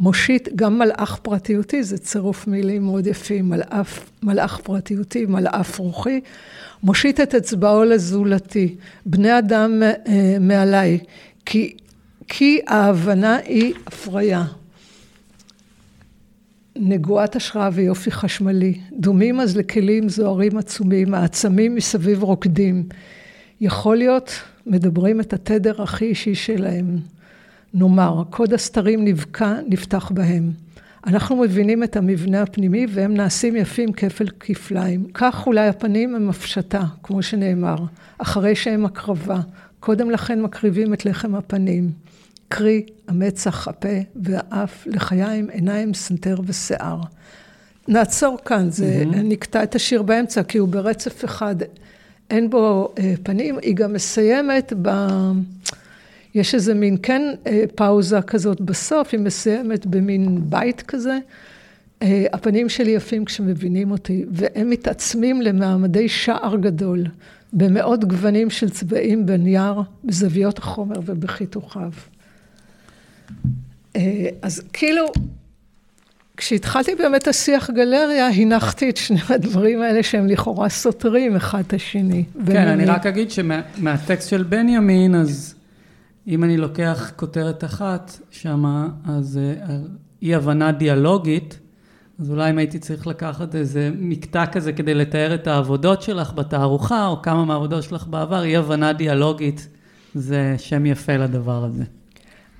[0.00, 6.20] מושיט גם מלאך פרטיותי, זה צירוף מילים מאוד יפים, מלאף, מלאך פרטיותי, מלאף רוחי.
[6.82, 8.74] מושיט את אצבעו לזולתי,
[9.06, 10.98] בני אדם אה, מעליי,
[11.46, 11.76] כי
[12.28, 14.44] כי ההבנה היא הפריה.
[16.76, 22.88] נגועת השראה ויופי חשמלי, דומים אז לכלים זוהרים עצומים, העצמים מסביב רוקדים.
[23.60, 24.30] יכול להיות,
[24.66, 26.98] מדברים את התדר הכי אישי שלהם.
[27.74, 30.50] נאמר, קוד הסתרים נבקע, נפתח בהם.
[31.06, 35.06] אנחנו מבינים את המבנה הפנימי והם נעשים יפים כפל כפליים.
[35.14, 37.76] כך אולי הפנים הם הפשטה, כמו שנאמר,
[38.18, 39.40] אחרי שהם הקרבה.
[39.80, 42.05] קודם לכן מקריבים את לחם הפנים.
[42.48, 47.00] קרי המצח, הפה והאף, לחיים, עיניים, סנטר ושיער.
[47.88, 49.16] נעצור כאן, זה mm-hmm.
[49.16, 51.56] נקטע את השיר באמצע, כי הוא ברצף אחד,
[52.30, 54.90] אין בו אה, פנים, היא גם מסיימת ב...
[56.34, 61.18] יש איזה מין כן אה, פאוזה כזאת בסוף, היא מסיימת במין בית כזה.
[62.02, 67.04] אה, הפנים שלי יפים כשמבינים אותי, והם מתעצמים למעמדי שער גדול,
[67.52, 71.90] במאות גוונים של צבעים בנייר, בזוויות החומר ובחיתוכיו.
[73.96, 75.06] אה, אז כאילו,
[76.36, 82.24] כשהטחלתי באמת השיח גלריה, הנחתי את שני הדברים האלה שהם לכאורה סותרים אחד את השני.
[82.46, 85.54] כן, אני רק אגיד שמהטקסט של בנימין, אז
[86.28, 89.76] אם אני לוקח כותרת אחת שמה, אז אה,
[90.22, 91.58] אי הבנה דיאלוגית,
[92.20, 97.06] אז אולי אם הייתי צריך לקחת איזה מקטע כזה כדי לתאר את העבודות שלך בתערוכה,
[97.06, 99.68] או כמה מהעבודות שלך בעבר, אי הבנה דיאלוגית
[100.14, 101.84] זה שם יפה לדבר הזה.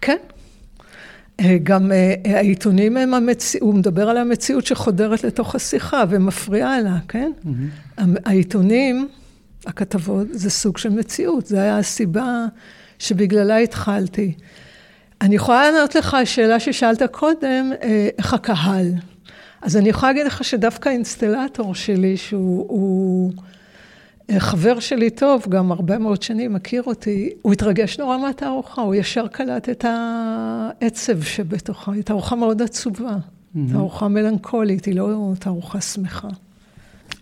[0.00, 0.16] כן,
[1.62, 7.32] גם אה, העיתונים הם המציאות, הוא מדבר על המציאות שחודרת לתוך השיחה ומפריעה לה, כן?
[7.44, 8.00] Mm-hmm.
[8.24, 9.08] העיתונים,
[9.66, 12.46] הכתבות, זה סוג של מציאות, זו הייתה הסיבה
[12.98, 14.32] שבגללה התחלתי.
[15.20, 18.92] אני יכולה לענות לך שאלה ששאלת קודם, אה, איך הקהל.
[19.62, 23.32] אז אני יכולה להגיד לך שדווקא האינסטלטור שלי, שהוא הוא,
[24.38, 29.28] חבר שלי טוב, גם הרבה מאוד שנים מכיר אותי, הוא התרגש נורא מהתערוכה, הוא ישר
[29.28, 33.58] קלט את העצב שבתוכה, היא תערוכה מאוד עצובה, mm-hmm.
[33.72, 36.28] תערוכה מלנכולית, היא לא תערוכה שמחה.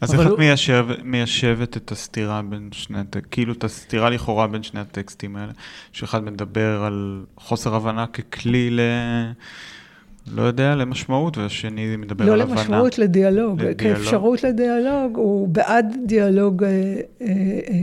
[0.01, 0.39] אז איך את הוא...
[0.39, 5.53] מיישב, מיישבת את הסתירה בין שני הטקסטים, כאילו את הסתירה לכאורה בין שני הטקסטים האלה,
[5.93, 8.81] שאחד מדבר על חוסר הבנה ככלי ל...
[10.33, 12.55] לא יודע, למשמעות, והשני מדבר לא על הבנה.
[12.55, 13.63] לא למשמעות, לדיאלוג.
[13.63, 13.99] לדיאלוג.
[13.99, 17.27] כאפשרות לדיאלוג, הוא בעד דיאלוג אה, אה,
[17.71, 17.77] אה,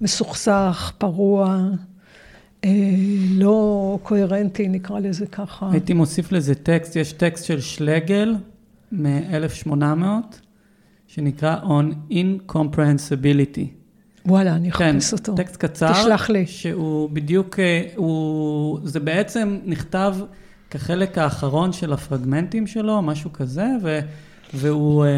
[0.00, 1.68] מסוכסך, פרוע,
[2.64, 2.70] אה,
[3.30, 5.68] לא קוהרנטי, נקרא לזה ככה.
[5.72, 8.34] הייתי מוסיף לזה טקסט, יש טקסט של שלגל
[8.92, 9.72] מ-1800,
[11.06, 13.66] שנקרא On Incomprehensibility.
[14.26, 15.34] וואלה, אני אחפש כן, אותו.
[15.34, 15.92] טקסט קצר.
[15.92, 16.46] תשלח לי.
[16.46, 20.16] שהוא בדיוק, אה, הוא, זה בעצם נכתב
[20.70, 23.98] כחלק האחרון של הפרגמנטים שלו, משהו כזה, ו,
[24.54, 25.10] והוא אה,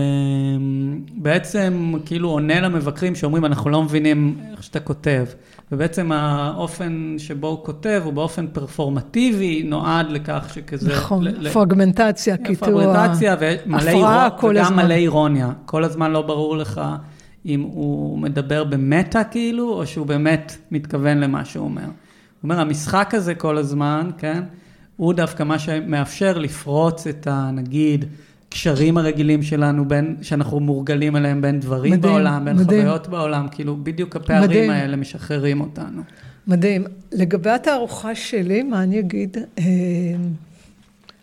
[1.14, 5.24] בעצם כאילו עונה למבקרים שאומרים, אנחנו לא מבינים איך שאתה כותב.
[5.72, 10.92] ובעצם האופן שבו הוא כותב הוא באופן פרפורמטיבי, נועד לכך שכזה...
[10.92, 14.84] נכון, ל- פרגמנטציה, קיטוע, פרגמנטציה ומלא אירוניה, כל וגם הזמן.
[14.84, 15.50] מלא אירוניה.
[15.66, 16.80] כל הזמן לא ברור לך
[17.46, 21.82] אם הוא מדבר במטה כאילו, או שהוא באמת מתכוון למה שהוא אומר.
[21.82, 21.90] הוא
[22.42, 24.42] אומר, המשחק הזה כל הזמן, כן,
[25.00, 27.50] הוא דווקא מה שמאפשר לפרוץ את ה...
[27.52, 28.04] נגיד,
[28.48, 32.80] קשרים הרגילים שלנו, בין, שאנחנו מורגלים עליהם בין דברים מדהים, בעולם, בין מדהים.
[32.80, 34.70] חוויות בעולם, כאילו בדיוק הפערים מדהים.
[34.70, 36.02] האלה משחררים אותנו.
[36.46, 36.84] מדהים.
[37.12, 39.36] לגבי התערוכה שלי, מה אני אגיד?
[39.58, 39.64] אה,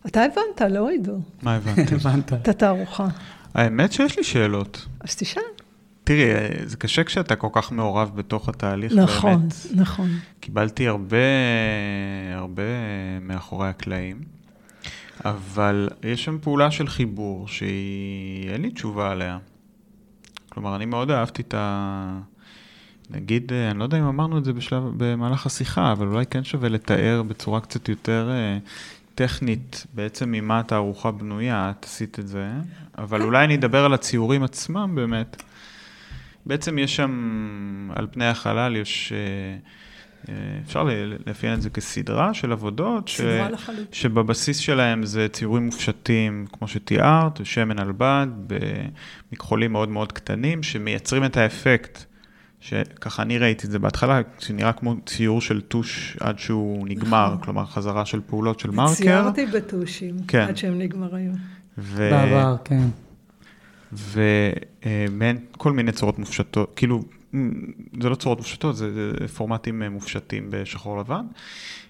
[0.08, 1.20] אתה הבנת, לא עידו?
[1.42, 1.96] מה הבנתי?
[2.06, 2.34] הבנת.
[2.34, 3.08] את התערוכה.
[3.54, 4.86] האמת שיש לי שאלות.
[5.00, 5.42] אז תשאל.
[6.08, 6.30] תראי,
[6.66, 9.54] זה קשה כשאתה כל כך מעורב בתוך התהליך, נכון, באמת.
[9.54, 10.10] נכון, נכון.
[10.40, 11.18] קיבלתי הרבה,
[12.36, 12.64] הרבה
[13.22, 14.22] מאחורי הקלעים.
[15.26, 19.38] אבל יש שם פעולה של חיבור שהיא, אין לי תשובה עליה.
[20.50, 22.20] כלומר, אני מאוד אהבתי את ה...
[23.10, 26.44] נגיד, אה, אני לא יודע אם אמרנו את זה בשלב, במהלך השיחה, אבל אולי כן
[26.44, 28.58] שווה לתאר בצורה קצת יותר אה,
[29.16, 32.52] טכנית בעצם ממה התערוכה בנויה, את עשית את זה,
[32.98, 35.44] אבל אולי אני אדבר על הציורים עצמם באמת.
[36.48, 39.14] בעצם יש שם, על פני החלל יש...
[40.30, 40.34] אה,
[40.66, 40.88] אפשר
[41.28, 43.22] לאפיין את זה כסדרה של עבודות, ש...
[43.92, 48.28] שבבסיס שלהם זה ציורים מופשטים, כמו שתיארת, שמן על בד,
[49.32, 52.04] במכחולים מאוד מאוד קטנים, שמייצרים את האפקט,
[52.60, 57.44] שככה אני ראיתי את זה בהתחלה, שנראה כמו ציור של טוש עד שהוא נגמר, נכון.
[57.44, 58.94] כלומר חזרה של פעולות של מרקר.
[58.94, 60.46] ציירתי בטושים, כן.
[60.50, 61.32] עד שהם נגמרים.
[61.78, 62.10] ו...
[62.12, 62.84] בעבר, כן.
[63.94, 67.02] ומעין כל מיני צורות מופשטות, כאילו
[68.02, 71.26] זה לא צורות מופשטות, זה פורמטים אה, מופשטים בשחור לבן.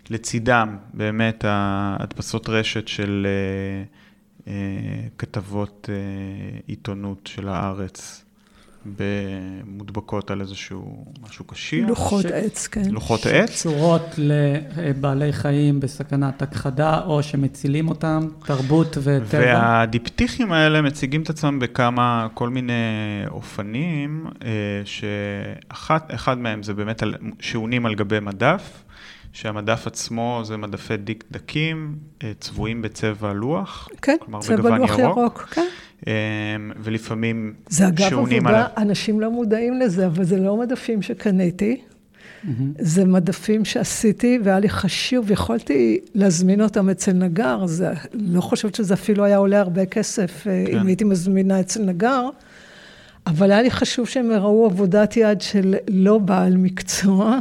[0.09, 5.89] לצידם באמת ההדפסות רשת של אה, אה, כתבות
[6.67, 8.23] עיתונות של הארץ.
[9.65, 11.89] מודבקות על איזשהו משהו קשיח.
[11.89, 12.25] לוחות ש...
[12.25, 12.89] עץ, כן.
[12.89, 13.61] לוחות עץ.
[13.61, 14.15] צורות
[14.77, 19.39] לבעלי חיים בסכנת הכחדה, או שמצילים אותם, תרבות וטבע.
[19.39, 22.73] והדיפטיכים האלה מציגים את עצמם בכמה, כל מיני
[23.27, 24.49] אופנים, אה,
[24.85, 28.83] שאחד מהם זה באמת על, שעונים על גבי מדף.
[29.37, 35.41] שהמדף עצמו זה מדפי דיק דקים, אה, צבועים בצבע לוח, כן, צבע לוח ירוק, ירוק
[35.41, 35.65] כן.
[36.07, 36.11] אמ,
[36.77, 38.65] ולפעמים זה אגב עבודה, על...
[38.77, 41.81] אנשים לא מודעים לזה, אבל זה לא מדפים שקניתי.
[41.81, 42.49] Mm-hmm.
[42.79, 48.93] זה מדפים שעשיתי, והיה לי חשוב, יכולתי להזמין אותם אצל נגר, זה, לא חושבת שזה
[48.93, 50.77] אפילו היה עולה הרבה כסף, אה, כן.
[50.77, 52.29] אם הייתי מזמינה אצל נגר,
[53.27, 57.39] אבל היה לי חשוב שהם יראו עבודת יד של לא בעל מקצוע.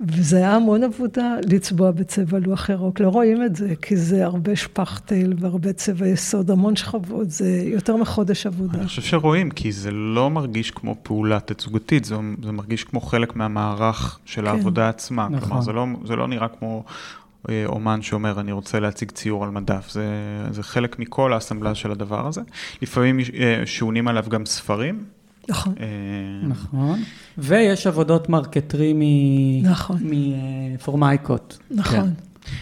[0.00, 3.00] וזה היה המון עבודה לצבוע בצבע לוח ירוק.
[3.00, 7.96] לא רואים את זה, כי זה הרבה שפכטל והרבה צבע יסוד, המון שכבות, זה יותר
[7.96, 8.78] מחודש עבודה.
[8.78, 13.36] אני חושב שרואים, כי זה לא מרגיש כמו פעולה תצוגתית, זה, זה מרגיש כמו חלק
[13.36, 14.48] מהמערך של כן.
[14.48, 15.28] העבודה עצמה.
[15.30, 15.48] נכון.
[15.48, 16.84] כלומר, זה לא, זה לא נראה כמו
[17.48, 19.90] אה, אומן שאומר, אני רוצה להציג ציור על מדף.
[19.90, 20.06] זה,
[20.50, 22.40] זה חלק מכל האסמבלז של הדבר הזה.
[22.82, 25.04] לפעמים אה, שעונים עליו גם ספרים.
[25.48, 25.74] נכון.
[25.80, 25.86] אה,
[26.48, 27.02] נכון.
[27.38, 28.94] ויש עבודות marquetry
[29.62, 29.98] נכון.
[30.02, 31.58] מפורמייקות.
[31.70, 32.00] נכון.
[32.00, 32.06] כן.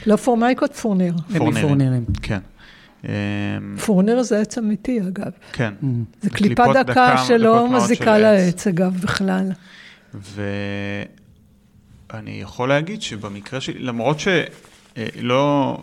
[0.06, 1.14] לא פורמייקות, פורניר.
[1.30, 2.04] מפורנירים.
[2.22, 2.38] כן.
[3.84, 5.30] פורניר זה עץ אמיתי, אגב.
[5.52, 5.74] כן.
[5.82, 5.86] Mm.
[6.22, 9.52] זה קליפה דקה שלא מזיקה לעץ, אגב, בכלל.
[12.10, 15.78] ואני יכול להגיד שבמקרה שלי, למרות שלא,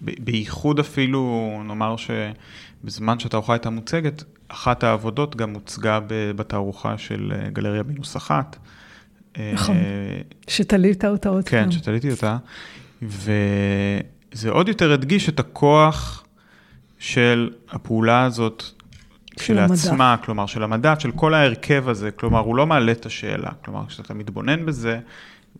[0.00, 7.82] בייחוד אפילו, נאמר שבזמן שהתערוכה הייתה מוצגת, אחת העבודות גם הוצגה בתערוכה של אה, גלריה
[7.82, 8.56] מינוס אחת.
[9.54, 9.82] נכון, אה,
[10.48, 11.64] שתלית אותה עוד כן, פעם.
[11.64, 12.36] כן, שתליתי אותה.
[13.02, 16.24] וזה עוד יותר הדגיש את הכוח
[16.98, 18.62] של הפעולה הזאת
[19.36, 19.44] של.
[19.44, 23.86] שלעצמה, כלומר של המדף, של כל ההרכב הזה, כלומר הוא לא מעלה את השאלה, כלומר
[23.86, 25.00] כשאתה מתבונן בזה,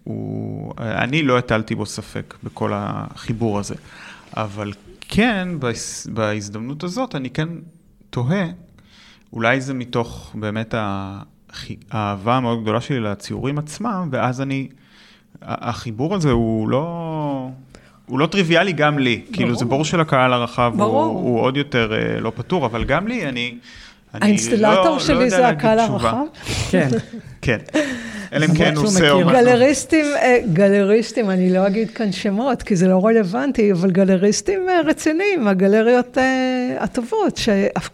[0.05, 3.75] הוא, אני לא הטלתי בו ספק בכל החיבור הזה,
[4.37, 7.49] אבל כן, בהז- בהזדמנות הזאת אני כן
[8.11, 8.47] תוהה,
[9.33, 10.75] אולי זה מתוך באמת
[11.91, 14.69] האהבה המאוד גדולה שלי לציורים עצמם, ואז אני,
[15.43, 17.51] החיבור הזה הוא לא...
[18.07, 19.33] הוא לא טריוויאלי גם לי, ברור.
[19.33, 21.05] כאילו זה ברור שלקהל הרחב ברור.
[21.05, 23.59] הוא, הוא עוד יותר אה, לא פתור, אבל גם לי, אני...
[24.21, 25.79] האינסטלטור לא, שלי לא זה הקהל.
[25.79, 26.17] הרחב.
[26.71, 26.89] כן.
[27.43, 27.59] כן.
[28.33, 29.11] אלא אם כן הוא עושה...
[29.11, 29.21] או.
[29.21, 29.31] משהו.
[29.31, 34.81] גלריסטים, אה, גלריסטים, אני לא אגיד כאן שמות, כי זה לא רלוונטי, אבל גלריסטים אה,
[34.81, 37.41] רציניים, הגלריות אה, הטובות,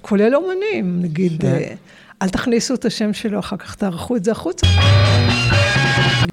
[0.03, 1.75] כולל אומנים, נגיד, כן.
[2.23, 4.67] אל תכניסו את השם שלו, אחר כך תערכו את זה החוצה.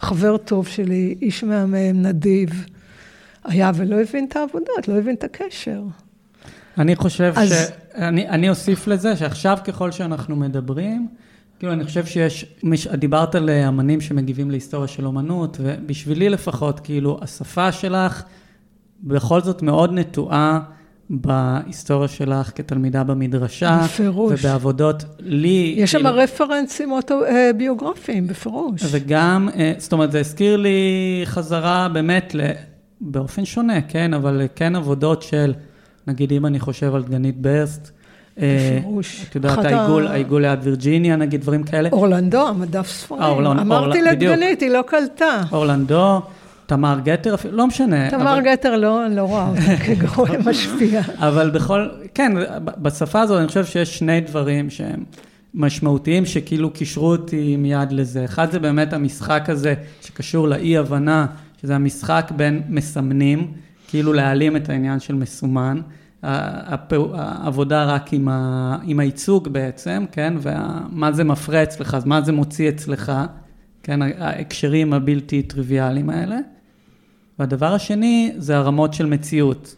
[0.02, 2.66] חבר טוב שלי, איש מהמם, נדיב,
[3.46, 5.82] היה ולא הבין את העבודות, לא הבין את הקשר.
[6.78, 7.89] אני חושב אז- ש...
[8.00, 11.08] אני, אני אוסיף לזה שעכשיו ככל שאנחנו מדברים,
[11.60, 12.88] כאילו אני חושב שיש, מש...
[12.88, 18.24] דיברת על אה, אמנים שמגיבים להיסטוריה של אומנות, ובשבילי לפחות, כאילו, השפה שלך
[19.04, 20.60] בכל זאת מאוד נטועה
[21.10, 23.82] בהיסטוריה שלך כתלמידה במדרשה.
[23.84, 24.40] בפירוש.
[24.40, 25.74] ובעבודות לי...
[25.78, 28.82] יש שם כאילו, רפרנסים אוטוביוגרפיים, בפירוש.
[28.92, 32.42] וגם, אה, זאת אומרת, זה הזכיר לי חזרה באמת, ל...
[33.02, 35.54] באופן שונה, כן, אבל כן עבודות של,
[36.10, 37.92] נגיד אם אני חושב על דגנית ברסט,
[38.42, 39.26] אה, בפירוש.
[39.30, 41.90] את יודעת, העיגול, העיגול ליד וירג'יניה, נגיד דברים כאלה.
[41.92, 43.22] אורלנדו, המדף ספרים.
[43.22, 44.02] אה, אמרתי.
[44.02, 45.42] לדגנית, היא לא קלטה.
[45.52, 46.22] אורלנדו,
[46.66, 48.10] תמר גתר, לא משנה.
[48.10, 51.02] תמר גתר לא, לא רואה אותה כגורם משפיע.
[51.18, 52.32] אבל בכל, כן,
[52.64, 55.04] בשפה הזאת אני חושב שיש שני דברים שהם
[55.54, 58.26] משמעותיים, שכאילו קישרו אותי מיד לזה.
[58.26, 61.26] אחד זה באמת המשחק הזה שקשור לאי-הבנה,
[61.62, 63.52] שזה המשחק בין מסמנים,
[63.88, 65.82] כאילו להעלים את העניין של מסומן.
[66.24, 72.32] העבודה רק עם, ה, עם הייצוג בעצם, כן, ומה זה מפרה אצלך, אז מה זה
[72.32, 73.12] מוציא אצלך,
[73.84, 76.38] כן, ההקשרים הבלתי טריוויאליים האלה.
[77.40, 79.76] והדבר השני זה הרמות של מציאות.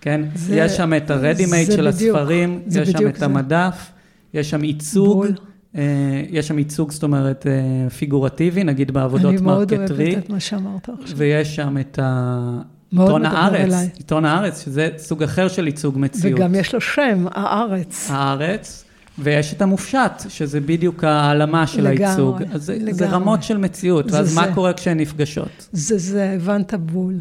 [0.00, 0.20] כן?
[0.34, 3.24] זה- יש שם את ה-ready-made של בדיוק, הספרים, יש שם את זה.
[3.24, 3.90] המדף,
[4.34, 5.32] יש שם ייצוג, בול.
[5.76, 5.82] אה,
[6.30, 10.40] יש שם ייצוג, זאת אומרת, אה, פיגורטיבי, נגיד בעבודות אני מאוד marquetry, אוהבת את מה
[10.40, 11.16] שאמרת עכשיו.
[11.18, 12.60] ויש שם את ה...
[12.94, 13.88] מאוד עיתון מדבר הארץ, אליי.
[13.96, 16.38] עיתון הארץ, שזה סוג אחר של ייצוג מציאות.
[16.40, 18.08] וגם יש לו שם, הארץ.
[18.10, 18.84] הארץ,
[19.18, 22.42] ויש את המופשט, שזה בדיוק ההעלמה של לגמרי, הייצוג.
[22.52, 23.06] אז זה, זה לגמרי.
[23.06, 24.54] רמות של מציאות, זה ואז מה זה.
[24.54, 25.68] קורה כשהן נפגשות?
[25.72, 27.14] זה זה, הבנת בול.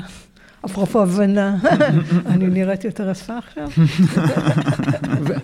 [0.65, 1.57] אפרופו הבנה,
[2.31, 3.67] אני נראית יותר יפה עכשיו?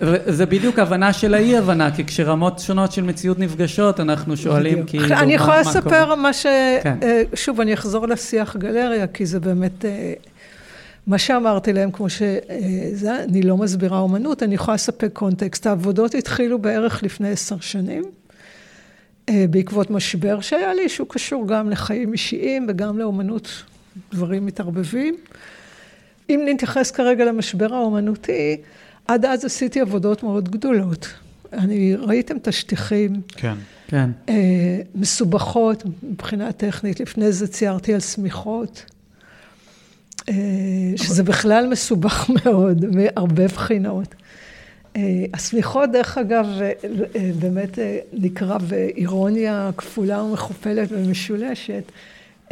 [0.00, 4.86] וזה בדיוק הבנה של האי-הבנה, כי כשרמות שונות של מציאות נפגשות, אנחנו שואלים.
[4.86, 6.14] כאילו, אני יכולה לספר?
[6.14, 6.46] מה ש...
[6.82, 6.98] כן.
[7.02, 9.84] אה, שוב, אני אחזור לשיח גלריה, כי זה באמת...
[9.84, 10.12] אה,
[11.06, 15.66] מה שאמרתי להם, כמו שזה, אני לא מסבירה אומנות, אני יכולה לספק קונטקסט.
[15.66, 18.04] העבודות התחילו בערך לפני עשר שנים,
[19.28, 23.62] אה, בעקבות משבר שהיה לי, שהוא קשור גם לחיים אישיים וגם לאומנות,
[24.12, 25.16] דברים מתערבבים.
[26.30, 28.56] אם נתייחס כרגע למשבר האומנותי,
[29.08, 31.08] עד אז עשיתי עבודות מאוד גדולות.
[31.52, 33.54] אני, ראיתם את השטיחים, כן.
[33.88, 34.10] כן.
[34.28, 37.00] אה, מסובכות מבחינה טכנית.
[37.00, 38.84] לפני זה ציירתי על שמיכות,
[40.28, 40.34] אה,
[40.96, 44.14] שזה בכלל מסובך מאוד, מהרבה בחינות.
[44.96, 46.72] אה, השמיכות, דרך אגב, אה,
[47.16, 51.82] אה, באמת אה, נקרא באירוניה כפולה ומכופלת ומשולשת.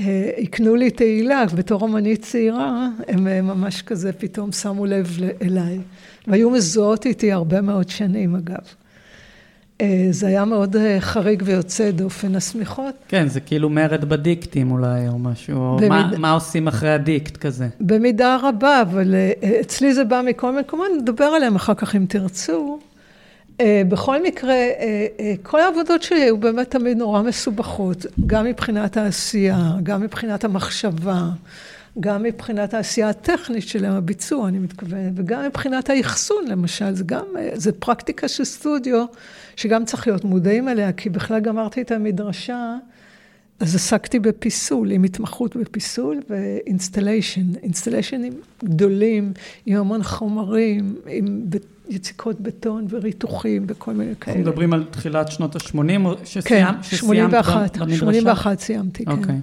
[0.01, 0.05] אה,
[0.43, 5.79] הקנו לי תהילה, בתור אמנית צעירה, הם אה, ממש כזה פתאום שמו לב אליי.
[6.27, 8.57] והיו מזוהות איתי הרבה מאוד שנים, אגב.
[9.81, 12.95] אה, זה היה מאוד אה, חריג ויוצא דופן, השמיכות.
[13.09, 17.37] כן, זה כאילו מרד בדיקטים אולי, או משהו, או במיד- מה, מה עושים אחרי הדיקט
[17.37, 17.69] כזה.
[17.81, 22.79] במידה רבה, אבל אה, אצלי זה בא מכל מקומות, נדבר עליהם אחר כך אם תרצו.
[23.61, 28.97] אה, בכל מקרה, אה, אה, כל העבודות שלי היו באמת תמיד נורא מסובכות, גם מבחינת
[28.97, 31.29] העשייה, גם מבחינת המחשבה,
[32.01, 37.73] גם מבחינת העשייה הטכנית שלהם, הביצוע, אני מתכוונת, וגם מבחינת האחסון, למשל, זה גם, זה
[37.73, 39.05] פרקטיקה של סטודיו,
[39.57, 42.77] שגם צריך להיות מודעים אליה, כי בכלל גמרתי את המדרשה.
[43.61, 47.55] אז עסקתי בפיסול, עם התמחות בפיסול ו installation.
[47.63, 48.33] אינסטליישנים
[48.65, 49.33] גדולים,
[49.67, 51.41] עם המון חומרים, עם
[51.89, 54.37] יציקות בטון וריתוחים וכל מיני כאלה.
[54.37, 57.97] אנחנו מדברים על תחילת שנות ה-80, כן, שסיימת, שסיימת 81, במדרשה?
[57.99, 59.11] 81 סיימתי, כן.
[59.11, 59.41] אוקיי,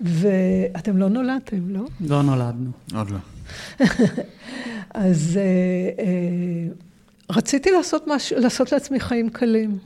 [0.00, 1.84] ואתם לא נולדתם, לא?
[2.00, 2.70] לא נולדנו.
[2.94, 3.18] עוד לא.
[4.94, 6.72] אז אה, אה,
[7.30, 9.78] רציתי לעשות, מש, לעשות לעצמי חיים קלים.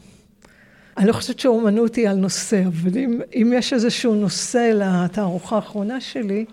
[0.96, 6.00] אני לא חושבת שאומנות היא על נושא, אבל אם, אם יש איזשהו נושא לתערוכה האחרונה
[6.00, 6.44] שלי,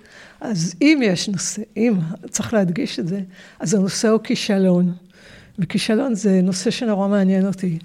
[0.42, 1.94] אז אם יש נושא, אם,
[2.30, 3.22] צריך להדגיש את זה,
[3.60, 4.94] אז הנושא הוא כישלון.
[5.62, 7.78] וכישלון זה נושא שנורא מעניין אותי.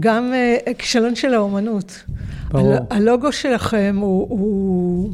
[0.00, 0.32] גם
[0.66, 2.02] uh, כישלון של האומנות.
[2.50, 2.76] ברור.
[2.90, 5.12] הלוגו שלכם הוא, הוא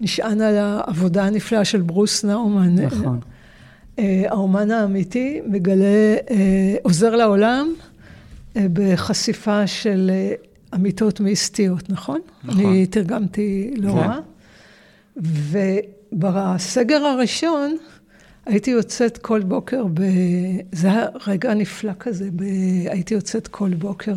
[0.00, 2.74] נשען על העבודה הנפלאה של ברוס נאומן.
[2.74, 3.20] נכון.
[3.96, 6.32] Uh, האומן האמיתי מגלה, uh,
[6.82, 12.20] עוזר לעולם uh, בחשיפה של uh, אמיתות מיסטיות, נכון?
[12.44, 12.60] נכון.
[12.60, 14.18] אני תרגמתי לא רע.
[16.12, 17.76] ובסגר הראשון,
[18.46, 20.02] הייתי יוצאת כל בוקר ב...
[20.72, 22.42] זה היה רגע נפלא כזה, ב...
[22.86, 24.14] הייתי יוצאת כל בוקר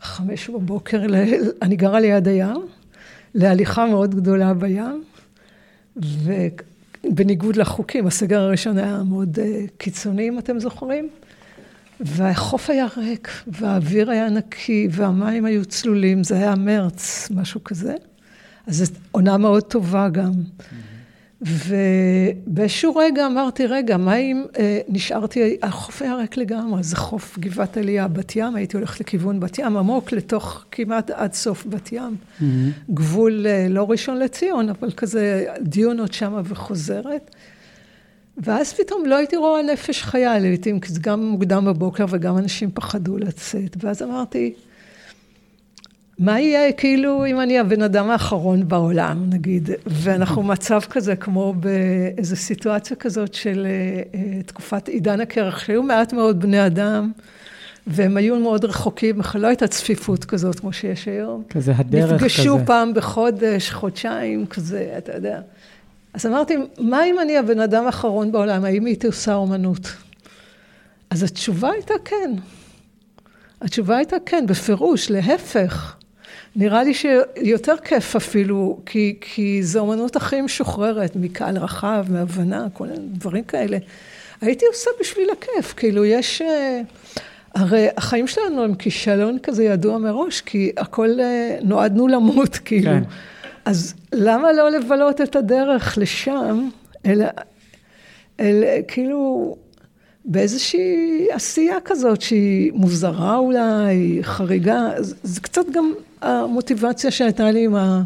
[0.00, 1.14] בחמש בבוקר, ל...
[1.62, 2.66] אני גרה ליד הים,
[3.34, 5.04] להליכה מאוד גדולה בים,
[5.96, 11.08] ובניגוד לחוקים, הסגר הראשון היה מאוד אה, קיצוני, אם אתם זוכרים,
[12.00, 17.94] והחוף היה ריק, והאוויר היה נקי, והמים היו צלולים, זה היה מרץ, משהו כזה.
[18.66, 20.32] אז זו עונה מאוד טובה גם.
[20.32, 20.87] Mm-hmm.
[21.42, 27.76] ובאיזשהו רגע אמרתי, רגע, מה אם אה, נשארתי, החוף היה ריק לגמרי, זה חוף גבעת
[27.76, 32.16] עלייה, בת ים, הייתי הולכת לכיוון בת ים, עמוק לתוך כמעט עד סוף בת ים.
[32.16, 32.44] Mm-hmm.
[32.90, 37.34] גבול אה, לא ראשון לציון, אבל כזה דיונות שמה וחוזרת.
[38.36, 42.70] ואז פתאום לא הייתי רואה נפש חיה, לעיתים, כי זה גם מוקדם בבוקר וגם אנשים
[42.74, 43.76] פחדו לצאת.
[43.80, 44.54] ואז אמרתי,
[46.18, 52.36] מה יהיה כאילו אם אני הבן אדם האחרון בעולם, נגיד, ואנחנו מצב כזה כמו באיזו
[52.36, 53.66] סיטואציה כזאת של
[54.12, 54.16] uh,
[54.46, 57.12] תקופת עידן הקרח, שהיו מעט מאוד בני אדם,
[57.86, 61.42] והם היו מאוד רחוקים, לא הייתה צפיפות כזאת כמו שיש היום.
[61.50, 62.24] כזה הדרך נפגשו כזה.
[62.24, 65.40] נפגשו פעם בחודש, חודשיים, כזה, אתה יודע.
[66.14, 69.94] אז אמרתי, מה אם אני הבן אדם האחרון בעולם, האם הייתי עושה אומנות?
[71.10, 72.32] אז התשובה הייתה כן.
[73.62, 75.97] התשובה הייתה כן, בפירוש, להפך.
[76.58, 82.86] נראה לי שיותר כיף אפילו, כי, כי זו אמנות הכי משוחררת, מקהל רחב, מהבנה, כל
[82.86, 83.78] מיני דברים כאלה.
[84.40, 86.42] הייתי עושה בשביל הכיף, כאילו יש...
[86.42, 86.80] אה,
[87.54, 92.90] הרי החיים שלנו הם כישלון כזה ידוע מראש, כי הכל אה, נועדנו למות, כאילו.
[92.90, 93.02] כן.
[93.64, 96.68] אז למה לא לבלות את הדרך לשם,
[97.06, 97.26] אלא,
[98.40, 99.56] אלא כאילו,
[100.28, 104.90] באיזושהי עשייה כזאת שהיא מוזרה אולי, חריגה,
[105.22, 108.02] זה קצת גם המוטיבציה שהייתה לי עם ה...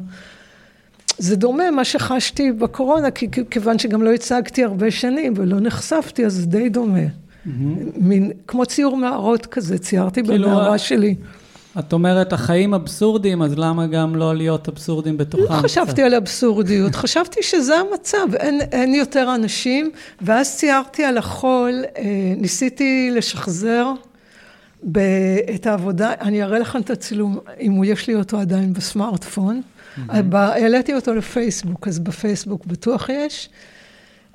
[1.18, 6.34] זה דומה מה שחשתי בקורונה, כי כיוון שגם לא הצגתי הרבה שנים ולא נחשפתי, אז
[6.34, 6.98] זה די דומה.
[6.98, 7.48] Mm-hmm.
[7.96, 11.14] מין, כמו ציור מערות כזה, ציירתי כאילו במערה שלי.
[11.78, 15.54] את אומרת, החיים אבסורדים, אז למה גם לא להיות אבסורדים בתוכם?
[15.54, 21.84] לא חשבתי על אבסורדיות, חשבתי שזה המצב, אין, אין יותר אנשים, ואז ציירתי על החול,
[21.98, 22.04] אה,
[22.36, 23.92] ניסיתי לשחזר
[25.54, 29.62] את העבודה, אני אראה לכם את הצילום, אם יש לי אותו עדיין בסמארטפון,
[30.32, 33.48] העליתי אותו לפייסבוק, אז בפייסבוק בטוח יש.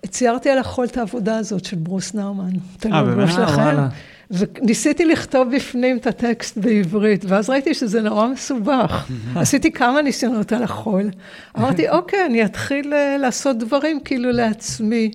[0.06, 2.50] ציירתי על החול את העבודה הזאת של ברוס נאומן.
[2.86, 3.30] אה, באמת?
[3.30, 3.88] וואלה.
[4.32, 9.08] וניסיתי לכתוב בפנים את הטקסט בעברית, ואז ראיתי שזה נורא מסובך.
[9.36, 11.10] עשיתי כמה ניסיונות על החול.
[11.58, 15.12] אמרתי, אוקיי, אני אתחיל אה, לעשות דברים כאילו לעצמי.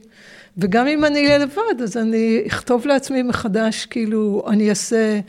[0.59, 5.21] וגם אם אני אהיה לבד, אז אני אכתוב לעצמי מחדש, כאילו, אני אעשה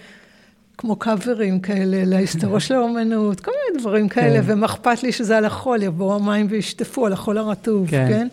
[0.77, 4.51] כמו קאברים כאלה להיסטוריה של האומנות, כל מיני דברים כאלה, כן.
[4.51, 8.07] ומה אכפת לי שזה על החול, יבואו המים וישטפו על החול הרטוב, כן?
[8.09, 8.27] כן?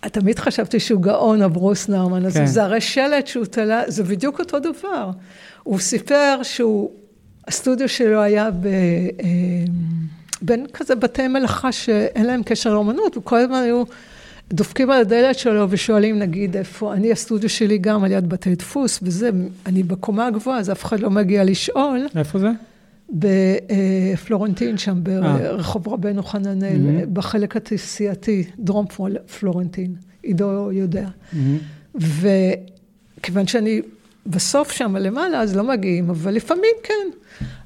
[0.00, 2.46] תמיד חשבתי שהוא גאון, הברוס נאומן, אז כן.
[2.46, 5.10] זה הרי שלט שהוא תלה, זה בדיוק אותו דבר.
[5.62, 6.90] הוא סיפר שהוא,
[7.46, 8.66] הסטודיו שלו היה ב...
[8.66, 9.64] אה,
[10.42, 13.84] בין כזה בתי מלאכה שאין להם קשר לאומנות, וכל הזמן היו
[14.52, 18.98] דופקים על הדלת שלו ושואלים, נגיד, איפה, אני, הסטודיו שלי גם על יד בתי דפוס,
[19.02, 19.30] וזה,
[19.66, 22.06] אני בקומה הגבוהה, אז אף אחד לא מגיע לשאול.
[22.16, 22.48] איפה זה?
[23.10, 27.06] בפלורנטין שם, ברחוב רבנו חננאל, mm-hmm.
[27.12, 28.86] בחלק התעשייתי, דרום
[29.38, 31.08] פלורנטין, עידו יודע.
[31.08, 31.98] Mm-hmm.
[33.20, 33.80] וכיוון שאני
[34.26, 37.08] בסוף שם למעלה, אז לא מגיעים, אבל לפעמים כן.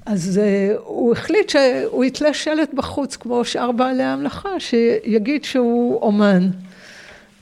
[0.07, 6.51] אז uh, הוא החליט שהוא יתלה שלט בחוץ, כמו שאר בעלי המלאכה, שיגיד שהוא אומן.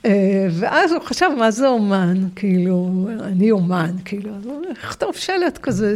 [0.03, 0.07] Uh,
[0.51, 2.17] ואז הוא חשב, מה זה אומן?
[2.35, 5.95] כאילו, אני אומן, כאילו, אז הוא יכתוב שלט כזה.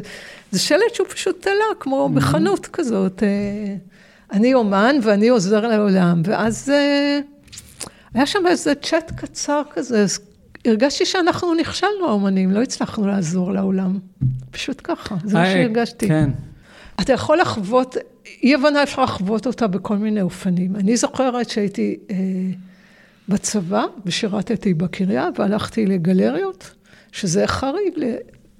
[0.55, 2.15] זה שלט שהוא פשוט תלה, כמו mm-hmm.
[2.15, 3.19] בחנות כזאת.
[3.19, 6.21] Uh, אני אומן ואני עוזר לעולם.
[6.25, 10.19] ואז uh, היה שם איזה צ'אט קצר כזה, אז
[10.65, 13.99] הרגשתי שאנחנו נכשלנו האומנים, לא הצלחנו לעזור לעולם.
[14.51, 16.07] פשוט ככה, זה מה שהרגשתי.
[16.07, 16.29] כן.
[17.01, 17.95] אתה יכול לחוות,
[18.43, 20.75] אי הבנה אפשר לחוות אותה בכל מיני אופנים.
[20.75, 22.15] אני זוכרת שהייתי אה,
[23.29, 26.71] בצבא ושירתתי בקריה והלכתי לגלריות,
[27.11, 27.93] שזה חריג.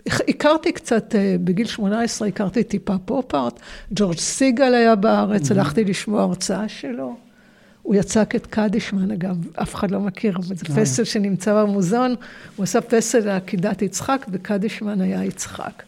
[0.08, 3.60] הכרתי קצת, אה, בגיל 18 הכרתי טיפה פופ-ארט,
[3.92, 5.52] ג'ורג' סיגל היה בארץ.
[5.52, 7.16] הלכתי לשמוע הרצאה שלו.
[7.82, 10.76] הוא יצק את קדישמן, אגב, אף אחד לא מכיר, אבל זה אה.
[10.76, 12.16] פסל שנמצא במוזיאון,
[12.56, 15.84] הוא עשה פסל לעקידת יצחק, וקדישמן היה יצחק.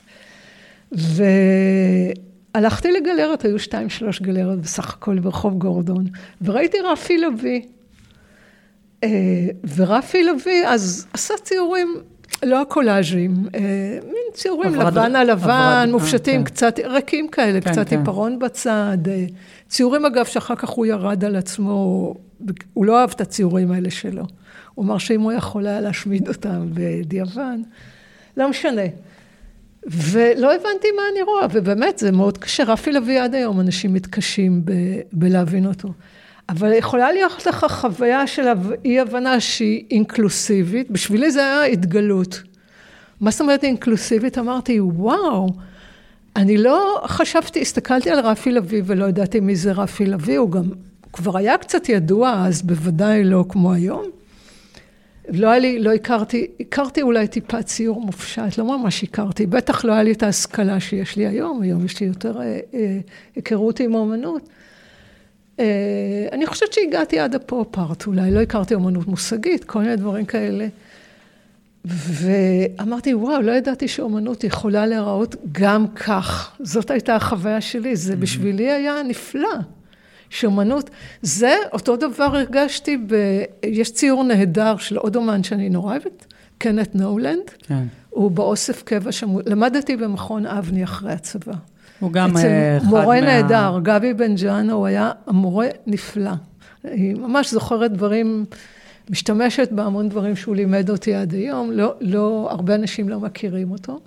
[0.91, 6.05] והלכתי לגלרת, היו שתיים, שלוש גלרת בסך הכל ברחוב גורדון,
[6.41, 7.61] וראיתי רפי לביא.
[9.03, 11.95] אה, ורפי לביא אז עשה ציורים,
[12.46, 13.60] לא הקולאז'ים, אה,
[14.04, 16.52] מין ציורים עברד- לבן על לבן, עברד- מופשטים, אה, כן.
[16.54, 18.00] קצת ריקים כאלה, כן, קצת כן.
[18.00, 18.98] עיפרון בצד.
[19.08, 19.26] אה,
[19.70, 22.14] ציורים אגב שאחר כך הוא ירד על עצמו,
[22.74, 24.24] הוא לא אהב את הציורים האלה שלו.
[24.76, 27.58] הוא אמר שאם הוא יכול היה להשמיד אותם בדיעבד,
[28.38, 28.82] לא משנה.
[29.86, 32.64] ולא הבנתי מה אני רואה, ובאמת זה מאוד קשה.
[32.64, 34.72] רפי לביא עד היום אנשים מתקשים ב-
[35.14, 35.90] בלהבין אותו.
[36.50, 38.48] אבל יכולה להיות לך חוויה של
[38.86, 42.41] אי הבנה שהיא אינקלוסיבית, בשבילי זה היה התגלות.
[43.22, 44.38] מה זאת אומרת אינקלוסיבית?
[44.38, 45.50] אמרתי, וואו,
[46.36, 50.64] אני לא חשבתי, הסתכלתי על רפי לביא ולא ידעתי מי זה רפי לביא, הוא גם
[51.14, 54.04] כבר היה קצת ידוע אז, בוודאי לא כמו היום.
[55.30, 59.93] לא היה לי, לא הכרתי, הכרתי אולי טיפה ציור מופשט, לא ממש הכרתי, בטח לא
[59.93, 63.00] היה לי את ההשכלה שיש לי היום, היום יש לי יותר אה, אה,
[63.36, 64.50] היכרות עם האומנות.
[65.60, 65.66] אה,
[66.32, 70.68] אני חושבת שהגעתי עד הפופ-ארט, אולי לא הכרתי אומנות מושגית, כל מיני דברים כאלה.
[71.86, 76.51] ואמרתי, וואו, לא ידעתי שאומנות יכולה להיראות גם כך.
[76.60, 79.49] זאת הייתה החוויה שלי, זה בשבילי היה נפלא.
[80.30, 80.89] שאומנות,
[81.22, 83.16] זה אותו דבר הרגשתי ב...
[83.64, 86.26] יש ציור נהדר של עוד אומן שאני נורא אוהבת,
[86.58, 87.49] קנט נולנד.
[87.60, 87.84] כן.
[88.10, 91.53] הוא באוסף קבע שם, למדתי במכון אבני אחרי הצבא.
[92.00, 93.22] הוא גם אה, אחד מורה מה...
[93.22, 96.32] נהדר, גבי בן ג'אנו, הוא היה המורה נפלא.
[96.84, 98.45] היא ממש זוכרת דברים,
[99.10, 104.00] משתמשת בהמון דברים שהוא לימד אותי עד היום, לא, לא, הרבה אנשים לא מכירים אותו.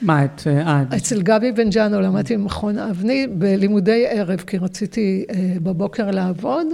[0.00, 0.42] מה, את...
[0.46, 5.24] אה, אה, אצל גבי בן ג'אנו למדתי במכון אבני בלימודי ערב, כי רציתי
[5.62, 6.66] בבוקר לעבוד.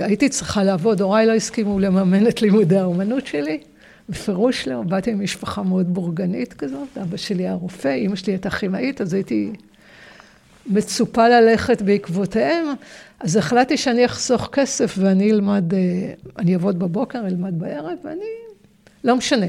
[0.00, 3.60] הייתי צריכה לעבוד, הוריי לא הסכימו לממן את לימודי האומנות שלי.
[4.08, 9.00] בפירוש לא, באתי ממשפחה מאוד בורגנית כזאת, אבא שלי היה רופא, אימא שלי הייתה כימאית,
[9.00, 9.52] אז הייתי
[10.66, 12.66] מצופה ללכת בעקבותיהם.
[13.20, 15.78] אז החלטתי שאני אחסוך כסף ואני אלמד, אה,
[16.38, 18.20] אני אעבוד בבוקר, אלמד בערב, ואני,
[19.04, 19.46] לא משנה.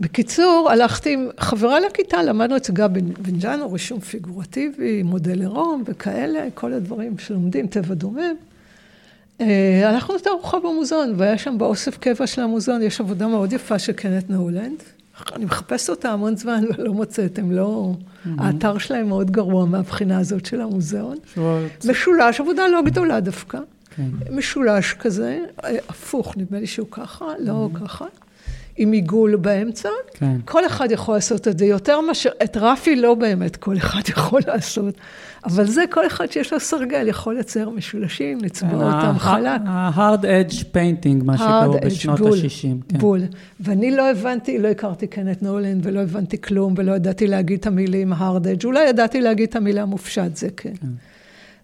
[0.00, 6.46] בקיצור, הלכתי עם חברה לכיתה, למדנו אצל גבי בן ג'אנו, רישום פיגורטיבי, מודל עירום וכאלה,
[6.54, 8.34] כל הדברים שלומדים, טבע דומם.
[9.40, 13.92] אה, הלכנו לתערוכה במוזיאון, והיה שם באוסף קבע של המוזיאון, יש עבודה מאוד יפה של
[13.92, 14.82] קנט נאולנד.
[15.36, 17.92] אני מחפשת אותה המון זמן ולא מוצאת, הם לא...
[18.38, 21.16] האתר שלהם מאוד גרוע מהבחינה הזאת של המוזיאון.
[21.84, 23.58] משולש, עבודה לא גדולה דווקא.
[23.96, 24.02] כן.
[24.30, 28.06] משולש כזה, אה, הפוך, נדמה לי שהוא ככה, לא ככה,
[28.80, 29.88] עם עיגול באמצע.
[30.14, 30.36] כן.
[30.44, 34.40] כל אחד יכול לעשות את זה, יותר מאשר, את רפי לא באמת כל אחד יכול
[34.46, 34.94] לעשות,
[35.44, 39.60] אבל זה כל אחד שיש לו סרגל יכול לצייר משולשים, לצבוע כן, אותם ה- חלק.
[39.66, 42.92] ה-hard edge painting, מה שקראו בשנות בול, ה-60.
[42.92, 42.98] כן.
[42.98, 43.20] בול.
[43.60, 48.12] ואני לא הבנתי, לא הכרתי קנט נולן ולא הבנתי כלום ולא ידעתי להגיד את המילים
[48.12, 50.72] hard edge, אולי ידעתי להגיד את המילה מופשט, זה כן.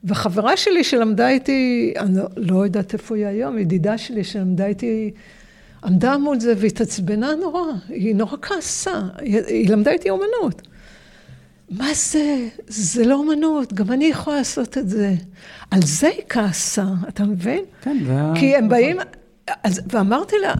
[0.05, 5.11] וחברה שלי שלמדה איתי, אני לא, לא יודעת איפה היא היום, ידידה שלי שלמדה איתי,
[5.85, 10.63] עמדה מול זה והתעצבנה נורא, היא נורא כעסה, היא, היא למדה איתי אומנות.
[11.71, 12.49] מה זה?
[12.67, 15.15] זה לא אומנות, גם אני יכולה לעשות את זה.
[15.71, 17.65] על זה היא כעסה, אתה מבין?
[17.83, 18.13] כן, זה.
[18.35, 18.97] כי הם באים,
[19.65, 20.55] אז, ואמרתי לה,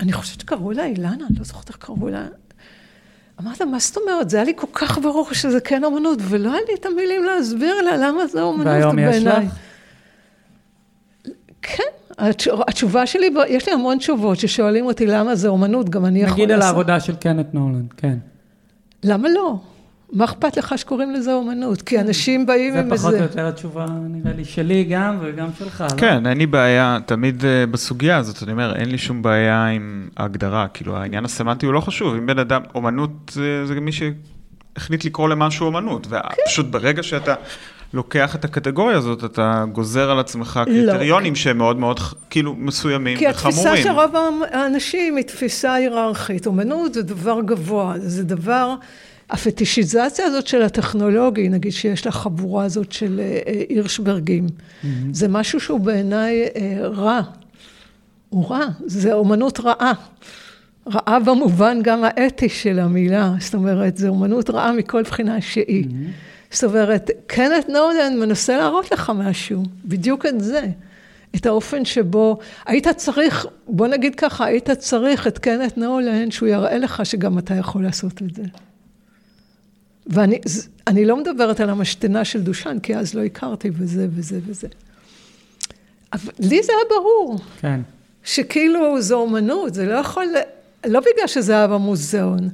[0.00, 2.26] אני חושבת שקראו לה אילנה, אני לא זוכרת איך קראו לה.
[3.40, 4.30] אמרת לה, מה זאת אומרת?
[4.30, 7.82] זה היה לי כל כך ברור שזה כן אומנות, ולא היה לי את המילים להסביר
[7.82, 9.44] לה למה זה אומנות והיום בעיניי.
[9.44, 9.54] יש לך?
[11.62, 11.92] כן,
[12.68, 16.50] התשובה שלי, יש לי המון תשובות ששואלים אותי למה זה אומנות, גם אני יכול נגיד
[16.50, 16.74] על לעשות.
[16.74, 18.18] העבודה של קנט נולנד, כן.
[19.04, 19.60] למה לא?
[20.12, 21.82] מה אכפת לך שקוראים לזה אומנות?
[21.82, 23.24] כי אנשים באים זה עם פחות או איזה...
[23.24, 25.96] יותר התשובה, נראה לי, שלי גם וגם שלך, לא?
[25.96, 30.08] כן, אין לי בעיה, תמיד אה, בסוגיה הזאת, אני אומר, אין לי שום בעיה עם
[30.16, 35.04] ההגדרה, כאילו העניין הסמנטי הוא לא חשוב, אם בן אדם, אומנות זה, זה מי שהחליט
[35.04, 37.34] לקרוא למשהו אומנות, ופשוט ברגע שאתה
[37.94, 43.26] לוקח את הקטגוריה הזאת, אתה גוזר על עצמך קריטריונים שהם מאוד מאוד כאילו מסוימים כי
[43.26, 43.82] התפיסה וחמורים.
[43.82, 44.14] של רוב
[44.50, 46.46] האנשים היא תפיסה היררכית.
[46.46, 48.74] אומנות זה דבר גבוה, זה דבר...
[49.30, 54.46] הפטישיזציה הזאת של הטכנולוגי, נגיד שיש לה חבורה הזאת של אה, אה, הירשברגים,
[55.12, 57.20] זה משהו שהוא בעיניי אה, רע.
[58.28, 59.92] הוא רע, זה אומנות רעה.
[60.86, 65.86] רעה במובן גם האתי של המילה, זאת אומרת, זו אומנות רעה מכל בחינה שהיא.
[66.52, 70.66] זאת אומרת, קנט נולן מנסה להראות לך משהו, בדיוק את זה.
[71.36, 76.78] את האופן שבו היית צריך, בוא נגיד ככה, היית צריך את קנט נולן שהוא יראה
[76.78, 78.42] לך שגם אתה יכול לעשות את זה.
[80.06, 84.68] ואני לא מדברת על המשתנה של דושן, כי אז לא הכרתי וזה וזה וזה.
[86.12, 87.80] אבל לי זה היה ברור, כן.
[88.24, 90.24] שכאילו זו אומנות, זה לא יכול,
[90.86, 92.48] לא בגלל שזה היה במוזיאון.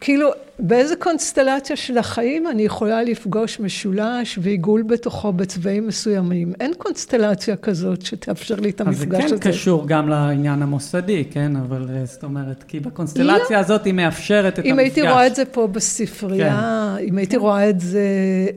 [0.00, 6.52] כאילו, באיזה קונסטלציה של החיים אני יכולה לפגוש משולש ועיגול בתוכו בצבעים מסוימים.
[6.60, 9.38] אין קונסטלציה כזאת שתאפשר לי את אז זה המפגש כן הזה.
[9.38, 11.56] קשור גם לעניין המוסדי, כן?
[11.56, 14.84] אבל אה, זאת אומרת, כי בקונסטלציה הזאת היא מאפשרת את אם המפגש.
[14.84, 18.06] הייתי רואה את זה פה בספרייה, אם הייתי רואה את זה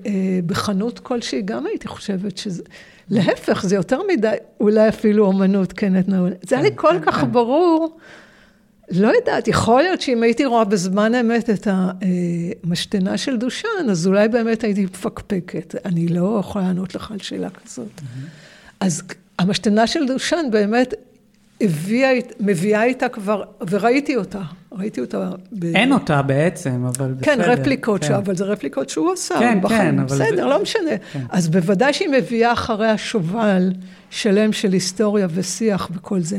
[0.05, 0.11] אה,
[0.45, 2.63] בחנות כלשהי, גם הייתי חושבת שזה...
[3.09, 6.31] להפך, זה יותר מדי, אולי אפילו אומנות, כן, את נעול.
[6.41, 7.31] זה היה לי כן, כל כן, כך כן.
[7.31, 7.97] ברור.
[8.91, 11.67] לא יודעת, יכול להיות שאם הייתי רואה בזמן אמת את
[12.63, 15.75] המשתנה של דושן, אז אולי באמת הייתי מפקפקת.
[15.85, 18.01] אני לא יכולה לענות לך על שאלה כזאת.
[18.79, 19.03] אז
[19.39, 20.93] המשתנה של דושן באמת
[21.61, 25.31] הביאה, מביאה איתה כבר, וראיתי אותה, ראיתי אותה.
[25.51, 25.75] ב...
[25.75, 27.51] אין אותה בעצם, אבל כן, בסדר.
[27.51, 28.07] רפליקות כן.
[28.07, 29.81] שם, אבל זה רפליקות שהוא עשה כן, בחיים.
[29.81, 30.91] כן, אבל בסדר, לא משנה.
[31.29, 33.71] אז בוודאי שהיא מביאה אחריה שובל
[34.09, 36.37] שלם של היסטוריה ושיח וכל זה.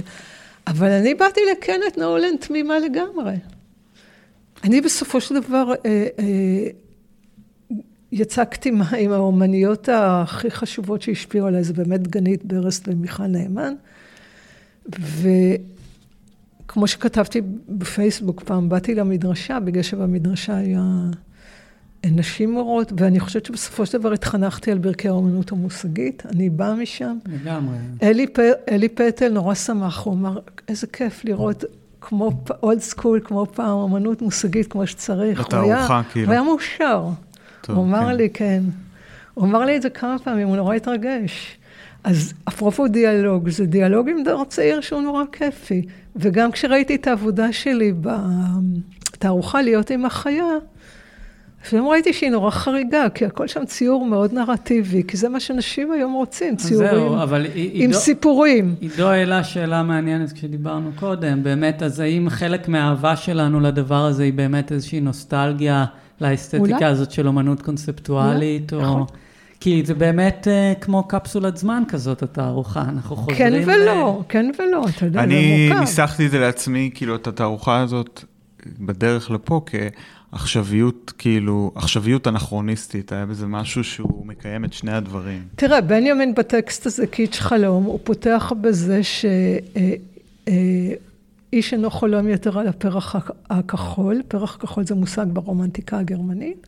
[0.66, 3.34] אבל אני באתי לקנת נולן תמימה לגמרי.
[4.64, 6.66] אני בסופו של דבר אה, אה,
[8.12, 13.74] יצקתי עם האומניות הכי חשובות שהשפיעו עליי, זה באמת דגנית ברסט ומיכל נאמן.
[14.88, 20.82] וכמו שכתבתי בפייסבוק פעם, באתי למדרשה, בגלל שבמדרשה היה
[22.10, 27.16] נשים מורות, ואני חושבת שבסופו של דבר התחנכתי על ברכי האומנות המושגית, אני באה משם.
[27.26, 27.76] לגמרי.
[28.02, 28.38] אלי, פ...
[28.70, 30.38] אלי פטל נורא שמח, הוא אמר,
[30.68, 31.64] איזה כיף לראות
[32.00, 32.30] כמו
[32.62, 35.40] אולד סקול, כמו פעם, אמנות מושגית כמו שצריך.
[35.40, 36.26] בתערוכה, כאילו.
[36.26, 37.08] הוא היה מאושר.
[37.60, 38.16] טוב, הוא אמר כן.
[38.16, 38.62] לי, כן.
[39.34, 41.58] הוא אמר לי את זה כמה פעמים, הוא נורא התרגש.
[42.04, 45.82] אז אפרופו דיאלוג, זה דיאלוג עם דור צעיר שהוא נורא כיפי.
[46.16, 50.44] וגם כשראיתי את העבודה שלי בתערוכה להיות עם החיה,
[51.64, 55.92] לפעמים ראיתי שהיא נורא חריגה, כי הכל שם ציור מאוד נרטיבי, כי זה מה שאנשים
[55.92, 58.74] היום רוצים, ציורים זהו, אבל עם עידו- סיפורים.
[58.80, 64.32] עידו העלה שאלה מעניינת כשדיברנו קודם, באמת, אז האם חלק מהאהבה שלנו לדבר הזה היא
[64.32, 65.84] באמת איזושהי נוסטלגיה
[66.20, 66.84] לאסתטיקה אולי.
[66.84, 68.90] הזאת של אומנות קונספטואלית, אולי, או...
[68.90, 69.04] נכון.
[69.60, 73.38] כי זה באמת אה, כמו קפסולת זמן כזאת, התערוכה, אנחנו חוזרים...
[73.38, 75.80] כן ל- ולא, כן ולא, אתה יודע, זה אני מורכב.
[75.80, 78.24] ניסחתי את זה לעצמי, כאילו, את התערוכה הזאת,
[78.80, 79.60] בדרך לפה,
[80.38, 85.42] כעכשוויות, כאילו, עכשוויות אנכרוניסטית, היה בזה משהו שהוא מקיים את שני הדברים.
[85.56, 90.52] תראה, בנימין בטקסט הזה, קיץ' חלום, הוא פותח בזה שאיש
[91.72, 96.66] אינו חולם יותר על הפרח הכ- הכחול, פרח כחול זה מושג ברומנטיקה הגרמנית,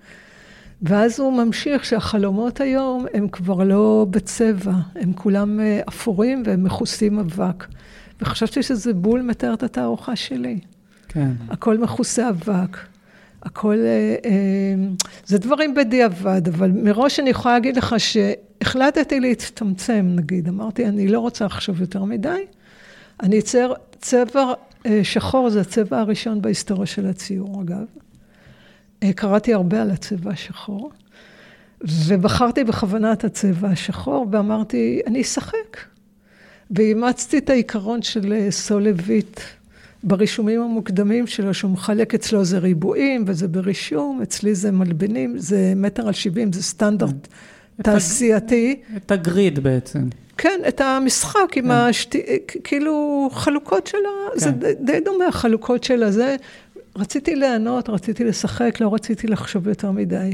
[0.83, 7.19] ואז הוא ממשיך שהחלומות היום הם כבר לא בצבע, הם כולם אה, אפורים והם מכוסים
[7.19, 7.67] אבק.
[8.21, 10.59] וחשבתי שזה בול מתאר את התערוכה שלי.
[11.09, 11.31] כן.
[11.49, 12.77] הכל מכוסה אבק.
[13.43, 14.74] הכל, אה, אה,
[15.26, 20.49] זה דברים בדיעבד, אבל מראש אני יכולה להגיד לך שהחלטתי להצטמצם, נגיד.
[20.49, 22.45] אמרתי, אני לא רוצה עכשיו יותר מדי.
[23.22, 24.53] אני אצייר צבע
[24.87, 27.84] אה, שחור, זה הצבע הראשון בהיסטוריה של הציור, אגב.
[29.14, 30.91] קראתי הרבה על הצבע השחור,
[31.80, 35.76] ובחרתי בכוונה את הצבע השחור, ואמרתי, אני אשחק.
[36.70, 39.41] ואימצתי את העיקרון של סולביט
[40.03, 46.07] ברישומים המוקדמים שלו, שהוא מחלק אצלו זה ריבועים וזה ברישום, אצלי זה מלבנים, זה מטר
[46.07, 47.29] על 70, זה סטנדרט
[47.83, 48.81] תעשייתי.
[48.97, 50.09] את הגריד בעצם.
[50.39, 52.23] כן, את המשחק עם השתי...
[52.65, 54.39] כאילו חלוקות של ה...
[54.39, 56.37] זה די- די דומה, החלוקות של הזה.
[56.97, 60.31] רציתי ליהנות, רציתי לשחק, לא רציתי לחשוב יותר מדי.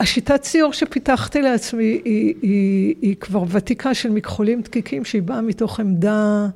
[0.00, 5.80] השיטת ציור שפיתחתי לעצמי היא, היא, היא כבר ותיקה של מכחולים דקיקים, שהיא באה מתוך
[5.80, 6.48] עמדה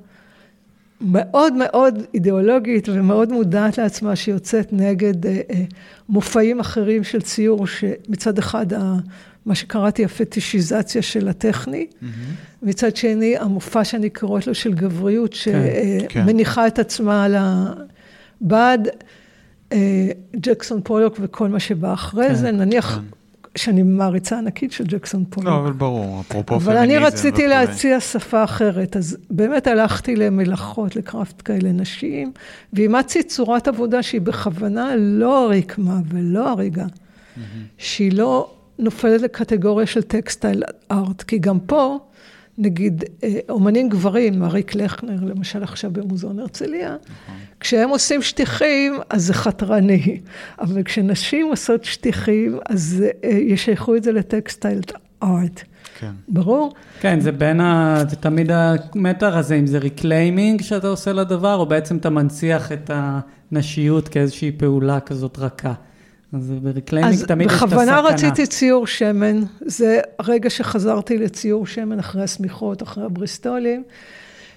[1.01, 5.65] מאוד מאוד אידיאולוגית ומאוד מודעת לעצמה, שיוצאת נגד אה, אה,
[6.09, 8.97] מופעים אחרים של ציור, שמצד אחד, ה,
[9.47, 11.87] מה שקראתי הפטישיזציה של הטכני,
[12.63, 15.61] מצד שני, המופע שאני קוראת לו של גבריות, כן.
[16.09, 18.89] שמניחה את עצמה על הבד,
[19.73, 23.16] אה, ג'קסון פולוק וכל מה שבא אחרי כן, זה, נניח כן.
[23.57, 25.49] שאני מעריצה ענקית של ג'קסון פולוק.
[25.49, 27.49] לא, אבל ברור, אפרופו אבל פמיניזם אני רציתי וכולי.
[27.49, 32.33] להציע שפה אחרת, אז באמת הלכתי למלאכות, ל craft כאלה נשים,
[32.73, 36.87] ואימצתי צורת עבודה שהיא בכוונה לא רקמה ולא אריגה,
[37.79, 41.99] שהיא לא נופלת לקטגוריה של textile art, כי גם פה,
[42.59, 46.97] נגיד, אה, אומנים גברים, אריק לכנר, למשל עכשיו במוזיאון הרצליה,
[47.61, 50.21] כשהם עושים שטיחים, אז זה חתרני,
[50.61, 54.81] אבל כשנשים עושות שטיחים, אז אה, ישייכו את זה ל textile
[55.23, 55.63] art.
[55.99, 56.11] כן.
[56.29, 56.75] ברור?
[57.01, 58.03] כן, זה בין ה...
[58.09, 62.91] זה תמיד המתח הזה, אם זה reclaiming שאתה עושה לדבר, או בעצם אתה מנציח את
[62.95, 65.73] הנשיות כאיזושהי פעולה כזאת רכה.
[66.33, 67.83] אז ב reclaiming תמיד יש את הסכנה.
[67.83, 73.83] אז בכוונה רציתי ציור שמן, זה הרגע שחזרתי לציור שמן אחרי השמיכות, אחרי הבריסטולים,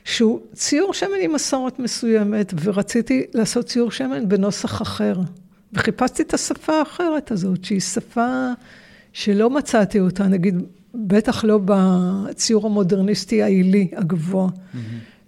[0.04, 5.16] שהוא ציור שמן עם מסורת מסוימת, ורציתי לעשות ציור שמן בנוסח אחר.
[5.74, 8.50] וחיפשתי את השפה האחרת הזאת, שהיא שפה
[9.14, 10.64] שלא מצאתי אותה, נגיד,
[10.96, 14.48] בטח לא בציור המודרניסטי העילי הגבוה.
[14.48, 14.78] Mm-hmm.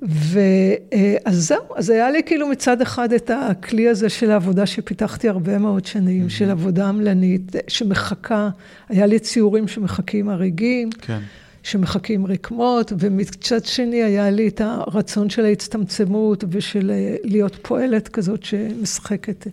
[0.01, 5.57] ואז זהו, אז היה לי כאילו מצד אחד את הכלי הזה של העבודה שפיתחתי הרבה
[5.57, 6.29] מאוד שנים, mm-hmm.
[6.29, 8.49] של עבודה עמלנית, שמחכה,
[8.89, 11.19] היה לי ציורים שמחכים הריגים, כן.
[11.63, 16.91] שמחכים רקמות, ומצד שני היה לי את הרצון של ההצטמצמות ושל
[17.23, 19.47] להיות פועלת כזאת שמשחקת.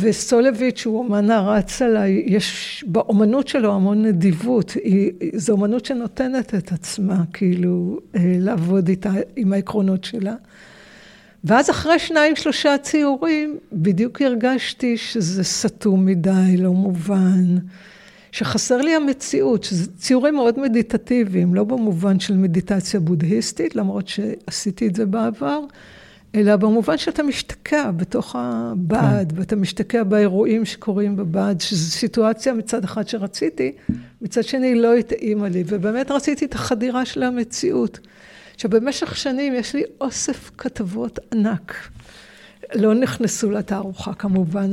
[0.00, 4.76] וסולביץ' הוא אומן הרץ עליי, יש באומנות שלו המון נדיבות,
[5.34, 10.34] זו אומנות שנותנת את עצמה, כאילו, אה, לעבוד איתה, עם העקרונות שלה.
[11.44, 17.56] ואז אחרי שניים, שלושה ציורים, בדיוק הרגשתי שזה סתום מדי, לא מובן,
[18.32, 24.94] שחסר לי המציאות, שזה ציורים מאוד מדיטטיביים, לא במובן של מדיטציה בודהיסטית, למרות שעשיתי את
[24.94, 25.60] זה בעבר,
[26.34, 29.40] אלא במובן שאתה משתקע בתוך הבד, כן.
[29.40, 33.72] ואתה משתקע באירועים שקורים בבד, שזו סיטואציה מצד אחד שרציתי,
[34.22, 37.98] מצד שני לא התאימה לי, ובאמת רציתי את החדירה של המציאות.
[38.54, 41.74] עכשיו, במשך שנים יש לי אוסף כתבות ענק.
[42.74, 44.70] לא נכנסו לתערוכה כמובן,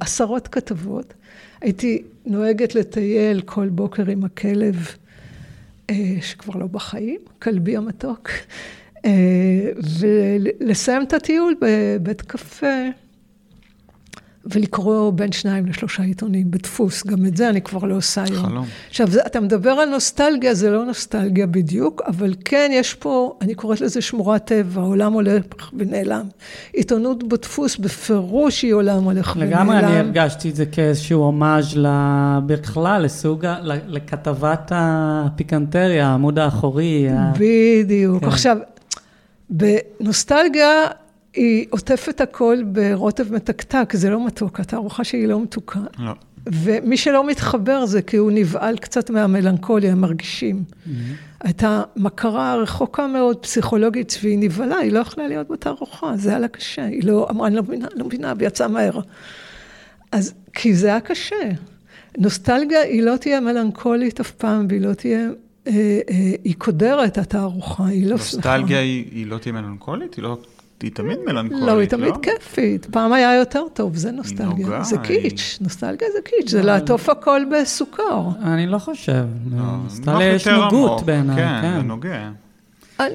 [0.00, 1.14] עשרות כתבות.
[1.60, 4.88] הייתי נוהגת לטייל כל בוקר עם הכלב,
[5.90, 8.30] אה, שכבר לא בחיים, כלבי המתוק.
[9.04, 9.10] אה,
[10.60, 12.66] ולסיים את הטיול בבית קפה.
[14.54, 18.46] ולקרוא בין שניים לשלושה עיתונים בדפוס, גם את זה אני כבר לא עושה היום.
[18.46, 18.66] חלום.
[18.88, 23.80] עכשיו, אתה מדבר על נוסטלגיה, זה לא נוסטלגיה בדיוק, אבל כן, יש פה, אני קוראת
[23.80, 25.42] לזה שמורת טבע, עולם הולך
[25.78, 26.26] ונעלם.
[26.72, 29.50] עיתונות בדפוס, בפירוש היא עולם הולך ונעלם.
[29.50, 31.78] לגמרי, אני הרגשתי את זה כאיזשהו הומאז'
[32.46, 33.46] בכלל, לסוג,
[33.86, 37.08] לכתבת הפיקנטריה, העמוד האחורי.
[37.38, 38.20] בדיוק.
[38.20, 38.28] כן.
[38.28, 38.56] עכשיו,
[39.50, 40.86] בנוסטלגיה
[41.34, 45.80] היא עוטפת הכל ברוטב מתקתק, זה לא מתוק, התערוכה שהיא לא מתוקה.
[45.98, 46.12] לא.
[46.52, 50.64] ומי שלא מתחבר זה כי הוא נבהל קצת מהמלנכוליה, הם מרגישים.
[50.68, 50.90] Mm-hmm.
[51.40, 56.48] הייתה מכרה רחוקה מאוד, פסיכולוגית, והיא נבהלה, היא לא יכלה להיות בתערוכה, זה היה לה
[56.48, 56.84] קשה.
[56.84, 59.00] היא לא אמרה, אני לא מבינה, לא מבינה, ויצאה מהר.
[60.12, 61.36] אז, כי זה היה קשה.
[62.18, 65.28] נוסטלגיה היא לא תהיה מלנכולית אף פעם, והיא לא תהיה
[66.44, 68.36] היא קודרת, התערוכה, היא לא שמחה.
[68.36, 70.14] נוסטלגיה היא לא תהיה מלנכולית?
[70.14, 70.38] היא לא...
[70.82, 71.72] היא תמיד מלנכולית, לא?
[71.74, 72.86] לא, היא תמיד כיפית.
[72.90, 74.84] פעם היה יותר טוב, זה נוסטלגיה.
[74.84, 78.20] זה קיץ', נוסטלגיה זה קיץ', זה לעטוף הכל בסוכר.
[78.42, 79.24] אני לא חושב.
[79.50, 81.58] נוסטלגיה יש נוגות בעיניי, כן.
[81.62, 82.30] כן, זה נוגע.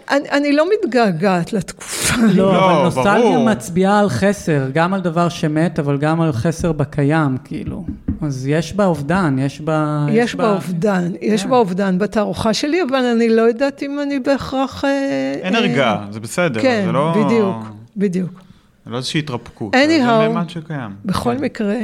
[0.10, 2.14] אני לא מתגעגעת לתקופה.
[2.34, 6.72] לא, לא, אבל נוסטלגיה מצביעה על חסר, גם על דבר שמת, אבל גם על חסר
[6.72, 7.86] בקיים, כאילו.
[8.22, 10.06] אז יש בה אובדן, יש בה...
[10.12, 11.50] יש בה אובדן, יש כן.
[11.50, 14.86] בה אובדן בתערוכה שלי, אבל אני לא יודעת אם אני בהכרח...
[14.86, 17.12] אה, אין הרגעה, זה בסדר, כן, זה לא...
[17.14, 17.56] כן, בדיוק,
[17.98, 18.42] בדיוק.
[18.86, 20.92] זה לא איזושהי התרפקות, זה ממד שקיים.
[21.06, 21.44] בכל כן.
[21.44, 21.80] מקרה,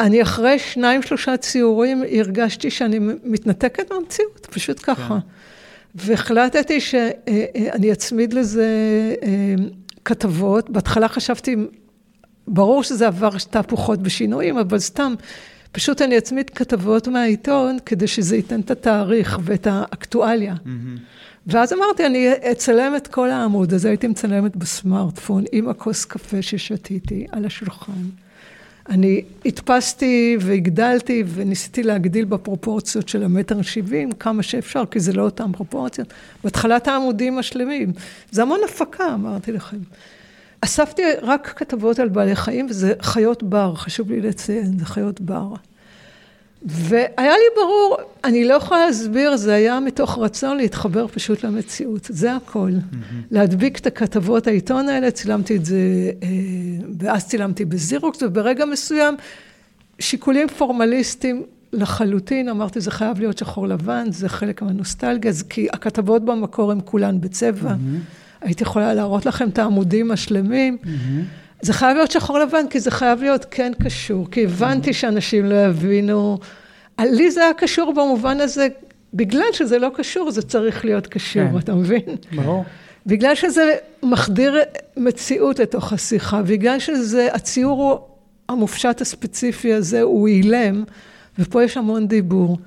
[0.00, 5.18] אני אחרי שניים, שלושה ציורים, הרגשתי שאני מתנתקת מהמציאות, פשוט ככה.
[5.94, 8.66] והחלטתי שאני אצמיד לזה
[9.22, 9.54] אה,
[10.04, 10.70] כתבות.
[10.70, 11.56] בהתחלה חשבתי,
[12.50, 15.14] ברור שזה עבר תהפוכות בשינויים, אבל סתם,
[15.72, 20.54] פשוט אני אצמיד כתבות מהעיתון כדי שזה ייתן את התאריך ואת האקטואליה.
[20.54, 21.00] Mm-hmm.
[21.46, 27.26] ואז אמרתי, אני אצלם את כל העמוד הזה, הייתי מצלמת בסמארטפון עם הכוס קפה ששתיתי
[27.32, 28.02] על השולחן.
[28.88, 35.52] אני הדפסתי והגדלתי וניסיתי להגדיל בפרופורציות של המטר שבעים כמה שאפשר, כי זה לא אותן
[35.52, 36.08] פרופורציות.
[36.44, 37.92] בהתחלת העמודים השלמים.
[38.30, 39.76] זה המון הפקה, אמרתי לכם.
[40.60, 45.54] אספתי רק כתבות על בעלי חיים, וזה חיות בר, חשוב לי לציין, זה חיות בר.
[46.62, 52.36] והיה לי ברור, אני לא יכולה להסביר, זה היה מתוך רצון להתחבר פשוט למציאות, זה
[52.36, 52.70] הכל.
[52.70, 53.14] Mm-hmm.
[53.30, 55.76] להדביק את הכתבות העיתון האלה, צילמתי את זה,
[56.22, 56.28] אה,
[56.98, 59.16] ואז צילמתי בזירוקס, וברגע מסוים,
[59.98, 61.42] שיקולים פורמליסטיים
[61.72, 67.20] לחלוטין, אמרתי, זה חייב להיות שחור לבן, זה חלק מהנוסטלגיה, כי הכתבות במקור הן כולן
[67.20, 67.70] בצבע.
[67.70, 68.29] Mm-hmm.
[68.40, 70.78] הייתי יכולה להראות לכם את העמודים השלמים.
[70.82, 70.86] Mm-hmm.
[71.62, 75.64] זה חייב להיות שחור לבן, כי זה חייב להיות כן קשור, כי הבנתי שאנשים לא
[75.66, 76.38] יבינו.
[77.00, 78.68] לי זה היה קשור במובן הזה,
[79.14, 81.58] בגלל שזה לא קשור, זה צריך להיות קשור, כן.
[81.58, 82.02] אתה מבין?
[82.32, 82.64] ברור.
[83.06, 84.54] בגלל שזה מחדיר
[84.96, 88.08] מציאות לתוך השיחה, בגלל שזה, הציור
[88.48, 90.84] המופשט הספציפי הזה הוא אילם,
[91.38, 92.58] ופה יש המון דיבור.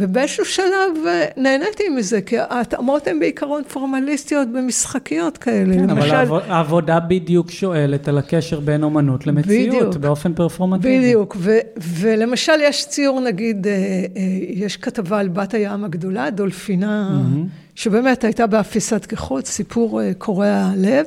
[0.00, 5.74] ובאיזשהו שלב אה, נהניתי מזה, כי ההתאמות הן בעיקרון פורמליסטיות במשחקיות כאלה.
[5.74, 6.14] כן, למשל...
[6.14, 10.98] אבל העבודה בדיוק שואלת על הקשר בין אומנות למציאות, בדיוק, באופן פרפורמטיבי.
[10.98, 17.10] בדיוק, ו- ולמשל יש ציור, נגיד, אה, אה, יש כתבה על בת הים הגדולה, דולפינה,
[17.10, 17.48] mm-hmm.
[17.74, 21.06] שבאמת הייתה באפיסת כחות, סיפור קורע לב.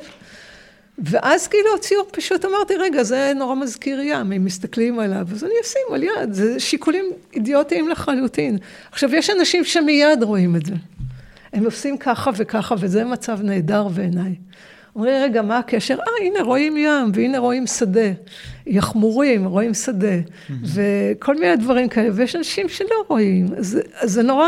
[1.00, 5.54] ואז כאילו הציור פשוט אמרתי, רגע, זה נורא מזכיר ים, אם מסתכלים עליו, אז אני
[5.64, 8.58] אשים על יד, זה שיקולים אידיוטיים לחלוטין.
[8.92, 10.74] עכשיו, יש אנשים שמיד רואים את זה.
[11.54, 14.36] הם עושים ככה וככה, וזה מצב נהדר בעיניי.
[14.96, 16.00] אומרים, רגע, מה הקשר?
[16.00, 18.12] אה, הנה רואים ים, והנה רואים שדה.
[18.68, 20.16] יחמורים, רואים שדה.
[20.64, 23.48] וכל מיני דברים כאלה, ויש אנשים שלא רואים.
[23.58, 24.48] אז זה נורא...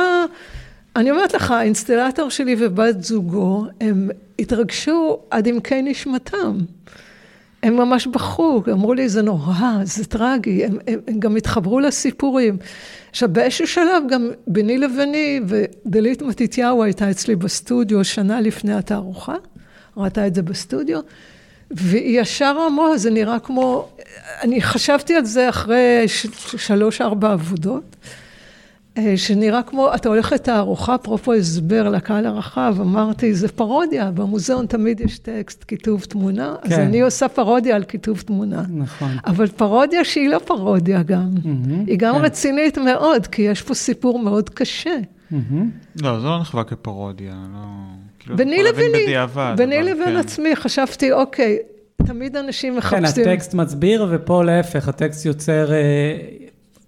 [0.95, 6.57] אני אומרת לך, האינסטלטור שלי ובת זוגו, הם התרגשו עד עמקי נשמתם.
[7.63, 12.57] הם ממש בכו, אמרו לי, זה נורא, זה טרגי, הם, הם, הם גם התחברו לסיפורים.
[13.09, 19.35] עכשיו, באיזשהו שלב גם ביני לביני, ודלית מתתיהו הייתה אצלי בסטודיו שנה לפני התערוכה,
[19.97, 20.99] ראתה את זה בסטודיו,
[21.71, 23.87] והיא ישר אמרה, זה נראה כמו,
[24.41, 26.03] אני חשבתי על זה אחרי
[26.57, 27.95] שלוש-ארבע עבודות.
[28.97, 35.01] אה, שנראה כמו, אתה הולך לתערוכה, אפרופו הסבר לקהל הרחב, אמרתי, זה פרודיה, במוזיאון תמיד
[35.01, 36.73] יש טקסט, כיתוב תמונה, כן.
[36.73, 38.63] אז אני עושה פרודיה על כיתוב תמונה.
[38.69, 39.17] נכון.
[39.25, 42.21] אבל פרודיה שהיא לא פרודיה גם, mm-hmm, היא גם כן.
[42.21, 44.95] רצינית מאוד, כי יש פה סיפור מאוד קשה.
[45.31, 45.35] Mm-hmm.
[46.01, 47.59] לא, זה לא נחווה כפרודיה, לא...
[48.19, 49.15] כאילו, ביני לביני,
[49.57, 50.15] ביני לבין כן.
[50.15, 51.57] עצמי, חשבתי, אוקיי,
[52.05, 53.25] תמיד אנשים מחפשים...
[53.25, 55.71] כן, הטקסט מצביר, ופה להפך, הטקסט יוצר...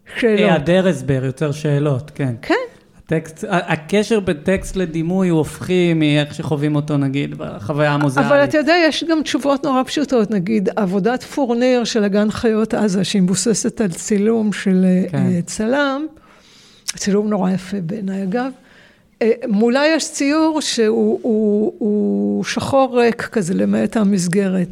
[0.07, 0.39] אה, שאלות.
[0.39, 2.35] היעדר הסבר, יותר שאלות, כן.
[2.41, 2.53] כן.
[3.05, 8.31] הטקסט, הקשר בין טקסט לדימוי הוא הופכי מאיך שחווים אותו, נגיד, בחוויה המוזיאלית.
[8.31, 13.03] אבל אתה יודע, יש גם תשובות נורא פשוטות, נגיד, עבודת פורניר של הגן חיות עזה,
[13.03, 15.17] שהיא מבוססת על צילום של כן.
[15.17, 16.05] אה, צלם,
[16.95, 18.51] צילום נורא יפה בעיניי אגב,
[19.21, 24.67] אה, מולה יש ציור שהוא הוא, הוא שחור ריק כזה, למעט המסגרת.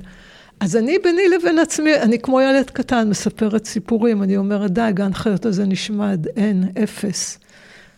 [0.59, 5.13] אז אני ביני לבין עצמי, אני כמו ילד קטן, מספרת סיפורים, אני אומרת, די, גן
[5.13, 7.39] חיות הזה נשמד, אין, אפס.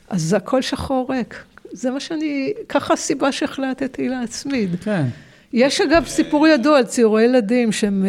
[0.09, 1.43] אז זה הכל שחור ריק.
[1.71, 4.75] זה מה שאני, ככה הסיבה שהחלטתי להצמיד.
[4.83, 5.05] כן.
[5.53, 8.05] יש אגב סיפור ידוע על ציורי ילדים, שהם,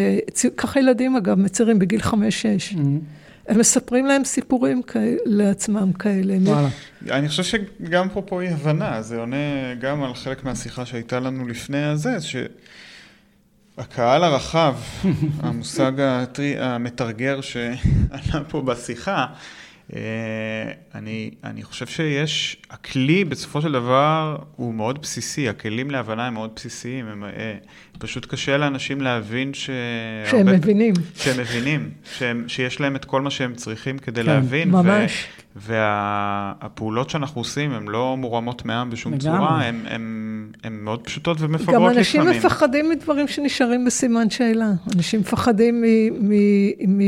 [0.57, 2.73] ככה ילדים אגב מציירים בגיל חמש-שש.
[2.73, 2.79] Mm-hmm.
[3.49, 6.37] הם מספרים להם סיפורים כאלה, לעצמם כאלה.
[6.43, 6.69] וואלה.
[7.11, 11.49] אני חושב שגם פה פה אי הבנה, זה עונה גם על חלק מהשיחה שהייתה לנו
[11.49, 12.37] לפני הזה, ש...
[13.79, 14.75] הקהל הרחב,
[15.43, 19.27] המושג הטרי, המתרגר שעלה פה בשיחה,
[19.95, 20.01] אה,
[20.95, 26.51] אני, אני חושב שיש, הכלי בסופו של דבר הוא מאוד בסיסי, הכלים להבנה הם מאוד
[26.57, 27.57] בסיסיים, הם, אה,
[27.99, 29.71] פשוט קשה לאנשים להבין ש...
[30.31, 30.95] שהם הרבה, מבינים.
[31.15, 34.71] שהם מבינים, שהם, שיש להם את כל מה שהם צריכים כדי כן, להבין.
[34.71, 35.27] ממש.
[35.57, 39.39] והפעולות וה, שאנחנו עושים הן לא מורמות מעם בשום לגמרי.
[39.39, 39.81] צורה, הן
[40.71, 41.91] מאוד פשוטות ומפגרות לפעמים.
[41.91, 42.39] גם אנשים לפעמים.
[42.39, 44.73] מפחדים מדברים שנשארים בסימן שאלה.
[44.97, 45.85] אנשים מפחדים מ...
[46.29, 47.01] מ, מ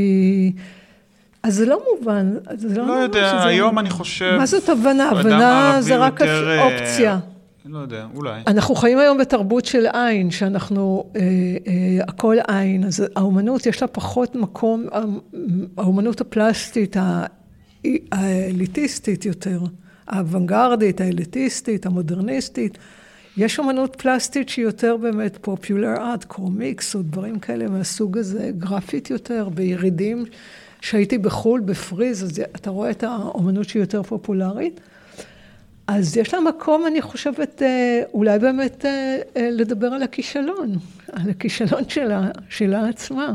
[1.43, 3.49] אז זה לא מובן, זה לא, לא יודע, שזה...
[3.49, 4.37] היום אני חושב...
[4.39, 5.11] מה זאת הבנה?
[5.11, 6.49] הבנה זה רק יותר...
[6.49, 7.19] אה, אופציה.
[7.65, 8.41] לא יודע, אולי.
[8.47, 13.89] אנחנו חיים היום בתרבות של עין, שאנחנו, אה, אה, הכל עין, אז האומנות יש לה
[13.89, 14.87] פחות מקום,
[15.77, 16.97] האומנות הפלסטית,
[18.13, 19.61] האליטיסטית יותר,
[20.09, 22.79] האוונגרדית, האליטיסטית, המודרניסטית,
[23.39, 29.11] יש אומנות פלסטית שהיא יותר באמת פופולר ארט, קומיקס או דברים כאלה מהסוג הזה, גרפית
[29.11, 30.25] יותר, בירידים.
[30.81, 34.81] כשהייתי בחו"ל, בפריז, אז אתה רואה את האומנות שהיא יותר פופולרית.
[35.87, 40.77] אז יש לה מקום, אני חושבת, אה, אולי באמת אה, אה, לדבר על הכישלון,
[41.13, 43.35] על הכישלון שלה, שלה עצמה,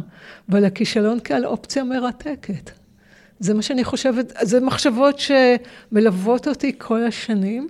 [0.49, 2.72] ועל הכישלון כעל אופציה מרתקת.
[3.39, 7.68] זה מה שאני חושבת, זה מחשבות שמלוות אותי כל השנים.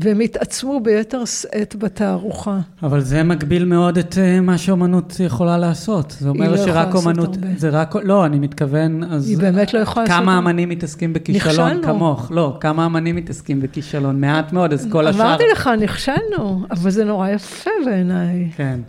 [0.00, 2.58] והם התעצמו ביתר שאת בתערוכה.
[2.82, 6.16] אבל זה מגביל מאוד את אה, מה שאומנות יכולה לעשות.
[6.20, 7.36] זה אומר לא שרק אומנות...
[7.56, 7.94] זה רק...
[8.02, 9.28] לא, אני מתכוון, אז...
[9.28, 10.20] היא באמת לא יכולה לעשות...
[10.20, 11.82] כמה אמנים מתעסקים בכישלון נכשלנו.
[11.82, 12.28] כמוך?
[12.30, 14.20] לא, כמה אמנים מתעסקים בכישלון?
[14.20, 15.22] מעט מאוד, אז כל השאר...
[15.22, 18.50] אמרתי לך, נכשלנו, אבל זה נורא יפה בעיניי.
[18.56, 18.80] כן.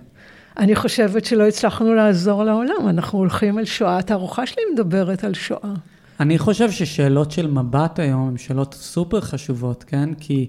[0.57, 3.97] אני חושבת שלא הצלחנו לעזור לעולם, אנחנו הולכים על שואה.
[3.97, 5.73] התערוכה שלי מדברת על שואה.
[6.19, 10.09] אני חושב ששאלות של מבט היום הן שאלות סופר חשובות, כן?
[10.19, 10.47] כי...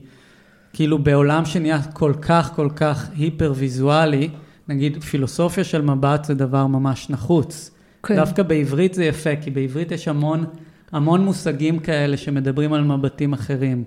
[0.73, 4.29] כאילו בעולם שנהיה כל כך כל כך היפר ויזואלי,
[4.69, 7.71] נגיד פילוסופיה של מבט זה דבר ממש נחוץ.
[8.03, 8.17] כן.
[8.17, 10.45] דווקא בעברית זה יפה, כי בעברית יש המון,
[10.93, 13.85] המון מושגים כאלה שמדברים על מבטים אחרים.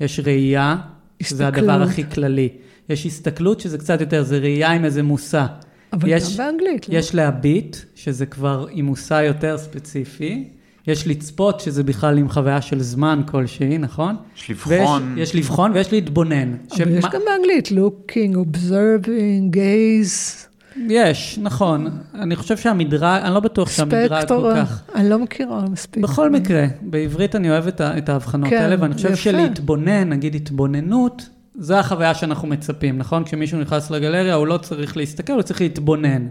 [0.00, 0.76] יש ראייה,
[1.22, 2.48] שזה הדבר הכי כללי.
[2.88, 5.46] יש הסתכלות, שזה קצת יותר, זה ראייה עם איזה מושא.
[5.92, 6.98] אבל יש, גם באנגלית, לא?
[6.98, 10.48] יש להביט, שזה כבר עם מושא יותר ספציפי.
[10.90, 14.16] יש לצפות, שזה בכלל עם חוויה של זמן כלשהי, נכון?
[14.36, 15.12] יש לבחון.
[15.16, 16.54] ויש, יש לבחון ויש להתבונן.
[16.76, 20.50] אבל יש גם באנגלית looking, observing, gaze.
[20.88, 21.88] יש, נכון.
[22.14, 24.82] אני חושב שהמדרג, אני לא בטוח שהמדרג כל כך...
[24.94, 26.02] אני לא מכירה מספיק.
[26.02, 29.16] בכל מקרה, בעברית אני אוהב את ההבחנות כן, האלה, ואני חושב יפה.
[29.16, 31.28] שלהתבונן, נגיד התבוננות,
[31.58, 33.24] זו החוויה שאנחנו מצפים, נכון?
[33.24, 36.26] כשמישהו נכנס לגלריה, הוא לא צריך להסתכל, הוא צריך להתבונן.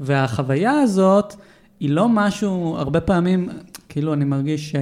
[0.00, 1.34] והחוויה הזאת,
[1.80, 3.48] היא לא משהו, הרבה פעמים,
[3.88, 4.76] כאילו אני מרגיש ש,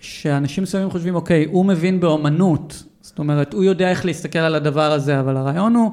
[0.00, 4.92] שאנשים מסוימים חושבים, אוקיי, הוא מבין באומנות, זאת אומרת, הוא יודע איך להסתכל על הדבר
[4.92, 5.90] הזה, אבל הרעיון הוא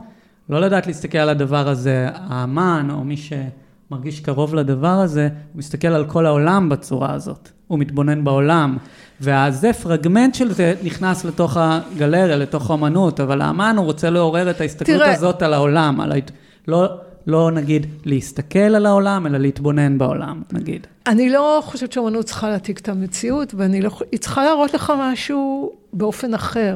[0.49, 5.87] לא לדעת להסתכל על הדבר הזה, האמן, או מי שמרגיש קרוב לדבר הזה, הוא מסתכל
[5.87, 8.77] על כל העולם בצורה הזאת, הוא מתבונן בעולם.
[9.21, 14.61] וזה פרגמנט של זה נכנס לתוך הגלריה, לתוך האמנות, אבל האמן הוא רוצה לעורר את
[14.61, 15.13] ההסתכלות תראה.
[15.13, 16.31] הזאת על העולם, על ההת...
[16.67, 16.89] לא,
[17.27, 20.87] לא נגיד להסתכל על העולם, אלא להתבונן בעולם, נגיד.
[21.07, 23.89] אני לא חושבת שאומנות צריכה להעתיק את המציאות, ואני לא...
[24.11, 26.75] היא צריכה להראות לך משהו באופן אחר.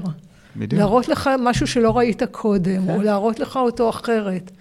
[0.55, 0.79] בדיוק.
[0.79, 4.51] להראות לך משהו שלא ראית קודם, או להראות לך אותו אחרת.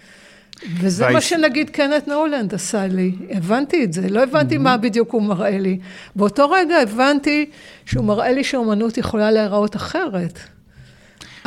[0.81, 5.23] וזה מה שנגיד קנט נולנד עשה לי, הבנתי את זה, לא הבנתי מה בדיוק הוא
[5.23, 5.79] מראה לי.
[6.17, 7.51] באותו רגע הבנתי
[7.87, 10.39] שהוא מראה לי שאומנות יכולה להיראות אחרת.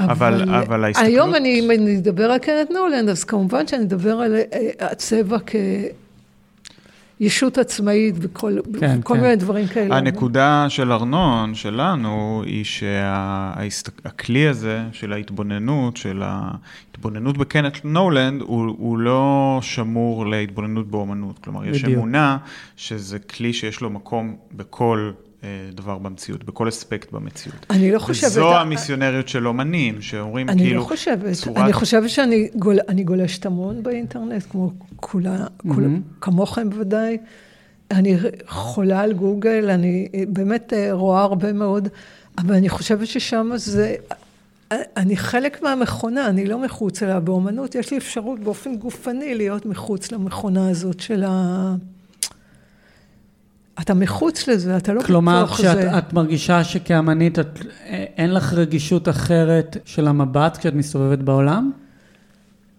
[0.10, 4.12] אבל- אבל ההסתכלות- היום אני, אם אני אדבר על קנט נולנד, אז כמובן שאני אדבר
[4.18, 4.46] על אה,
[4.80, 5.38] הצבע
[7.20, 9.22] כישות עצמאית וכל כן, כל כן.
[9.22, 9.98] מיני דברים כאלה.
[9.98, 18.98] הנקודה של ארנון, שלנו, היא שהכלי הזה של ההתבוננות, של ההתבוננות בקנט נולנד, הוא, הוא
[18.98, 21.40] לא שמור להתבוננות באומנות.
[21.40, 21.98] כלומר, יש בדיוק.
[21.98, 22.38] אמונה
[22.78, 25.12] שזה כלי שיש לו מקום בכל
[25.74, 27.66] דבר במציאות, בכל אספקט במציאות.
[27.70, 28.30] אני לא חושבת...
[28.32, 30.80] וזו המיסיונריות של אומנים, שאומרים אני כאילו...
[30.80, 35.38] לא חושבת, צורת- אני חושבת שאני גול, אני גולשת המון באינטרנט, כמו כולה,
[35.68, 35.88] כולה,
[36.22, 37.18] כמוכם בוודאי.
[37.92, 38.18] אני
[38.48, 41.88] חולה על גוגל, אני באמת אה, רואה הרבה מאוד,
[42.38, 43.96] אבל אני חושבת ששם זה...
[44.98, 47.20] אני חלק מהמכונה, אני לא מחוץ אליה.
[47.20, 51.76] באומנות יש לי אפשרות באופן גופני להיות מחוץ למכונה הזאת של ה...
[53.82, 55.98] אתה מחוץ לזה, אתה לא כלומר, בתוך כשאת זה.
[55.98, 57.60] את מרגישה שכאמנית, את,
[58.18, 61.72] אין לך רגישות אחרת של המבט כשאת מסתובבת בעולם?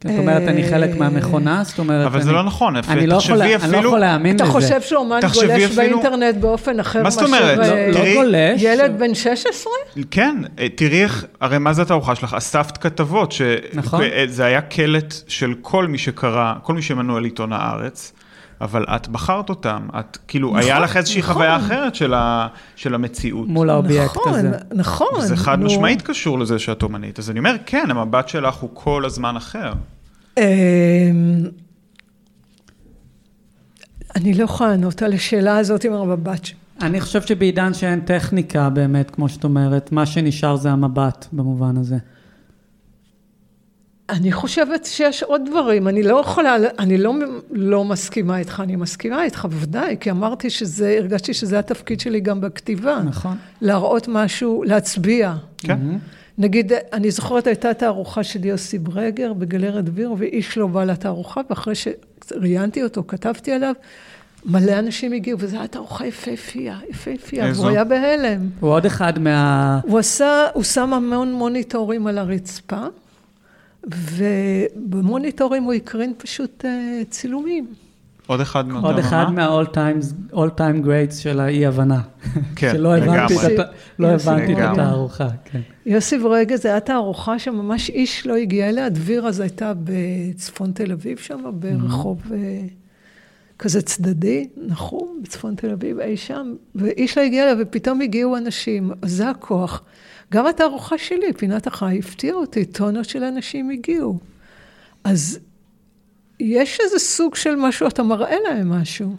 [0.00, 2.06] כי את אומרת, אני חלק מהמכונה, זאת אומרת...
[2.06, 4.52] אבל זה אני- לא נכון, אני לא יכול- אני לא להאמין אתה לזה.
[4.52, 7.58] חושב שאומן גולש באינטרנט באופן אחר מה זאת אומרת?
[7.58, 8.62] מאשר, לא- אה, לא גולש.
[8.62, 9.72] ילד בן 16?
[10.10, 12.34] כן, אה, תראי איך, הרי מה זה התערוכה שלך?
[12.34, 13.34] אספת כתבות,
[13.74, 14.04] נכון.
[14.26, 18.12] שזה היה קלט של כל מי שקרא, כל מי שמנוי על עיתון הארץ,
[18.62, 21.34] אבל את בחרת אותם, את כאילו, נכון, היה לך איזושהי נכון.
[21.34, 23.48] חוויה אחרת של, ה, של המציאות.
[23.48, 24.50] מול האובייקט נכון, הזה.
[24.74, 25.20] נכון.
[25.20, 25.66] זה חד נו.
[25.66, 27.18] משמעית קשור לזה שאת אומנית.
[27.18, 29.72] אז אני אומר, כן, המבט שלך הוא כל הזמן אחר.
[30.38, 30.42] אמ,
[34.16, 36.56] אני לא יכולה לענות על השאלה הזאת עם המבט שלי.
[36.82, 41.98] אני חושב שבעידן שאין טכניקה באמת, כמו שאת אומרת, מה שנשאר זה המבט במובן הזה.
[44.10, 47.14] אני חושבת שיש עוד דברים, אני לא יכולה, אני לא,
[47.50, 52.40] לא מסכימה איתך, אני מסכימה איתך בוודאי, כי אמרתי שזה, הרגשתי שזה התפקיד שלי גם
[52.40, 53.00] בכתיבה.
[53.04, 53.36] נכון.
[53.60, 55.34] להראות משהו, להצביע.
[55.58, 55.78] כן?
[56.38, 61.74] נגיד, אני זוכרת, הייתה תערוכה של יוסי ברגר בגלרת דביר, ואיש לא בא לתערוכה, ואחרי
[61.74, 63.74] שראיינתי אותו, כתבתי עליו,
[64.46, 67.52] מלא אנשים הגיעו, וזו הייתה תערוכה יפהפייה, יפהפייה?
[67.54, 68.48] והוא היה בהלם.
[68.60, 69.80] הוא עוד אחד מה...
[69.82, 72.86] הוא עשה, הוא שם המון מוניטורים על הרצפה,
[73.86, 76.70] ובמוניטורים הוא הקרין פשוט אה,
[77.10, 77.66] צילומים.
[78.26, 79.24] עוד אחד מאותה עוד אחד?
[79.34, 80.04] מה-all time,
[80.34, 82.00] all time greats של האי-הבנה.
[82.56, 83.54] כן, שלא הבנתי לגמרי.
[83.54, 83.66] את הת-
[83.98, 84.58] לא הבנתי את.
[84.72, 85.60] התערוכה, כן.
[85.86, 90.92] יוסי ברגע, זו הייתה תערוכה שממש איש לא הגיע אליה, דביר אז הייתה בצפון תל
[90.92, 92.38] אביב שם, ברחוב אה,
[93.58, 98.90] כזה צדדי, נחום, בצפון תל אביב, אי שם, ואיש לא הגיע אליה, ופתאום הגיעו אנשים,
[99.04, 99.82] זה הכוח.
[100.32, 104.18] גם התערוכה שלי, פינת החי, הפתיעה אותי, טונות של אנשים הגיעו.
[105.04, 105.38] אז
[106.40, 109.16] יש איזה סוג של משהו, אתה מראה להם משהו.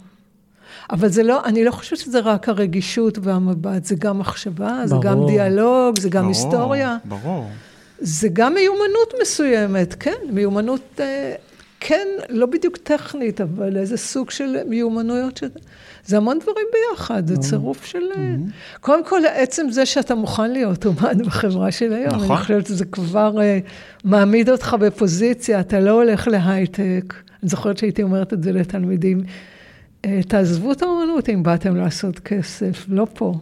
[0.90, 5.14] אבל זה לא, אני לא חושבת שזה רק הרגישות והמבט, זה גם מחשבה, זה גם
[5.14, 5.30] ברור.
[5.30, 6.96] דיאלוג, זה גם ברור, היסטוריה.
[7.04, 7.50] ברור.
[7.98, 11.34] זה גם מיומנות מסוימת, כן, מיומנות, אה,
[11.86, 15.44] כן, לא בדיוק טכנית, אבל איזה סוג של מיומנויות, ש...
[16.06, 18.02] זה המון דברים ביחד, זה צירוף של...
[18.16, 18.34] אה,
[18.80, 22.30] קודם כל, עצם זה שאתה מוכן להיות אומן בחברה של היום, נכון.
[22.30, 23.58] אני חושבת שזה כבר אה,
[24.04, 27.14] מעמיד אותך בפוזיציה, אתה לא הולך להייטק.
[27.42, 29.20] אני זוכרת שהייתי אומרת את זה לתלמידים,
[30.04, 33.34] אה, תעזבו את האומנות אם באתם לעשות כסף, לא פה.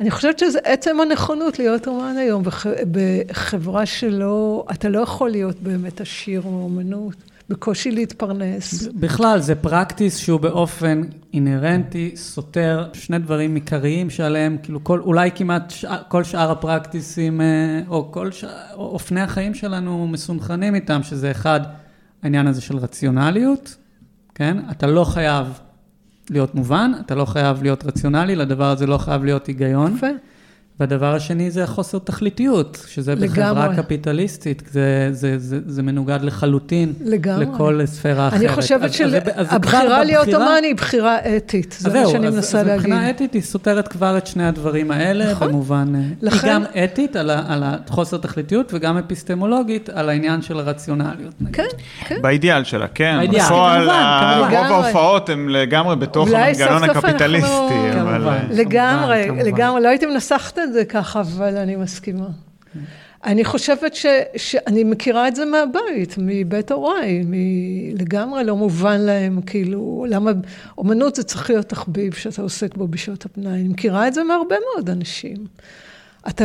[0.00, 5.60] אני חושבת שזה עצם הנכונות להיות אומן היום בח, בחברה שלא, אתה לא יכול להיות
[5.60, 8.88] באמת עשיר מאומנות, בקושי להתפרנס.
[8.94, 11.02] בכלל, זה פרקטיס שהוא באופן
[11.34, 17.80] אינהרנטי, סותר שני דברים עיקריים שעליהם, כאילו כל, אולי כמעט שע, כל שאר הפרקטיסים, אה,
[17.88, 21.60] או כל שאר, או אופני החיים שלנו מסונכנים איתם, שזה אחד,
[22.22, 23.76] העניין הזה של רציונליות,
[24.34, 24.56] כן?
[24.70, 25.46] אתה לא חייב
[26.30, 29.94] להיות מובן, אתה לא חייב להיות רציונלי, לדבר הזה לא חייב להיות היגיון.
[29.96, 30.06] יפה.
[30.80, 33.28] והדבר השני זה החוסר תכליתיות, שזה לגמרי.
[33.28, 37.44] בחברה קפיטליסטית, זה, זה, זה, זה מנוגד לחלוטין לגמרי.
[37.46, 38.40] לכל ספירה אחרת.
[38.40, 38.90] אני אז- חושבת אז
[39.34, 42.80] אז שהבחירה להיות אומן היא בחירה אתית, אז זה מה שאני אז- מנסה אז להגיד.
[42.80, 45.48] מבחינה אתית היא סותרת כבר את שני הדברים האלה, נכון.
[45.48, 45.92] במובן...
[45.94, 50.58] אה, לכן- היא גם אתית על, ה, על החוסר תכליתיות, וגם אפיסטמולוגית על העניין של
[50.58, 51.34] הרציונליות.
[51.40, 51.54] נגיד.
[51.54, 51.66] כן,
[52.04, 52.22] כן.
[52.22, 53.14] באידיאל שלה, כן.
[53.18, 54.66] באידיאל, בפועל, כמובן, ה- כמובן.
[54.72, 54.84] רוב.
[54.84, 57.74] ההופעות הן לגמרי בתוך המנגנון הקפיטליסטי.
[58.50, 59.28] לגמרי.
[59.44, 62.28] לגמרי, לא הייתי מנסחת את זה ככה, אבל אני מסכימה.
[63.24, 64.06] אני חושבת ש,
[64.36, 70.30] שאני מכירה את זה מהבית, מבית הוריי, מ- לגמרי לא מובן להם, כאילו, למה
[70.78, 73.52] אומנות זה צריך להיות תחביב שאתה עוסק בו בשעות הפנאי.
[73.52, 75.36] אני מכירה את זה מהרבה מאוד אנשים.
[76.28, 76.44] אתה,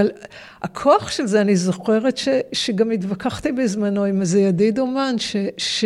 [0.62, 5.36] הכוח של זה, אני זוכרת ש, שגם התווכחתי בזמנו עם איזה ידיד אומן, ש...
[5.58, 5.86] ש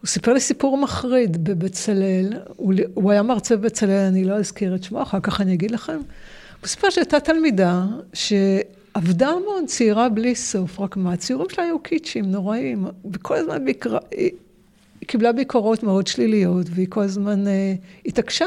[0.00, 4.82] הוא סיפר לי סיפור מחריד בבצלאל, הוא, הוא היה מרצה בבצלאל, אני לא אזכיר את
[4.82, 6.00] שמו, אחר כך אני אגיד לכם.
[6.64, 12.86] סיפר שהייתה תלמידה שעבדה המון, צעירה בלי סוף, רק מה, הציורים שלה היו קיצ'ים, נוראים,
[13.12, 14.30] וכל הזמן ביקרה, היא,
[15.00, 17.74] היא קיבלה ביקורות מאוד שליליות, והיא כל הזמן אה,
[18.06, 18.46] התעקשה.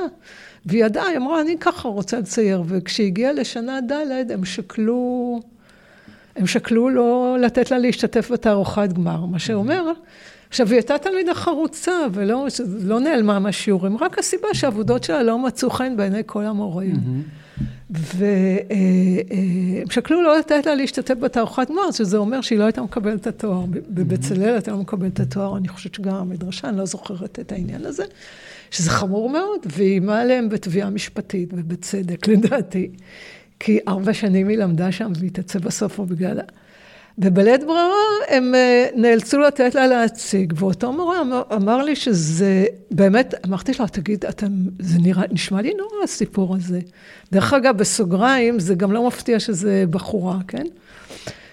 [0.66, 5.39] והיא ידעה, היא אמרה, אני ככה רוצה לצייר, וכשהגיעה לשנה ד' הם שקלו,
[6.36, 9.91] הם שקלו לא לתת לה להשתתף בתערוכת גמר, מה שאומר,
[10.49, 12.47] עכשיו, היא הייתה תלמידה חרוצה, ולא
[12.84, 16.95] לא נעלמה מהשיעורים, רק הסיבה שהעבודות שלה לא מצאו חן בעיני כל המורים.
[17.89, 23.28] והם שקלו לא לתת לה להשתתף בתערוכת גמר, שזה אומר שהיא לא הייתה מקבלת את
[23.28, 23.66] התואר.
[23.70, 27.86] בבצלאל הייתה לא מקבלת את התואר, אני חושבת שגם המדרשה, אני לא זוכרת את העניין
[27.86, 28.04] הזה,
[28.72, 32.89] שזה חמור מאוד, והיא איימה עליהם בתביעה משפטית, ובצדק, לדעתי.
[33.60, 36.39] כי ארבע שנים היא למדה שם, והיא תצא בסוף או בגלל...
[37.18, 37.93] ובלית ברירה
[38.30, 43.88] הם אה, נאלצו לתת לה להציג, ואותו מורה אמר, אמר לי שזה, באמת, אמרתי לו,
[43.88, 44.47] תגיד, אתה,
[44.80, 46.80] זה נראה, נשמע לי נורא הסיפור הזה.
[47.32, 50.64] דרך אגב, בסוגריים, זה גם לא מפתיע שזה בחורה, כן?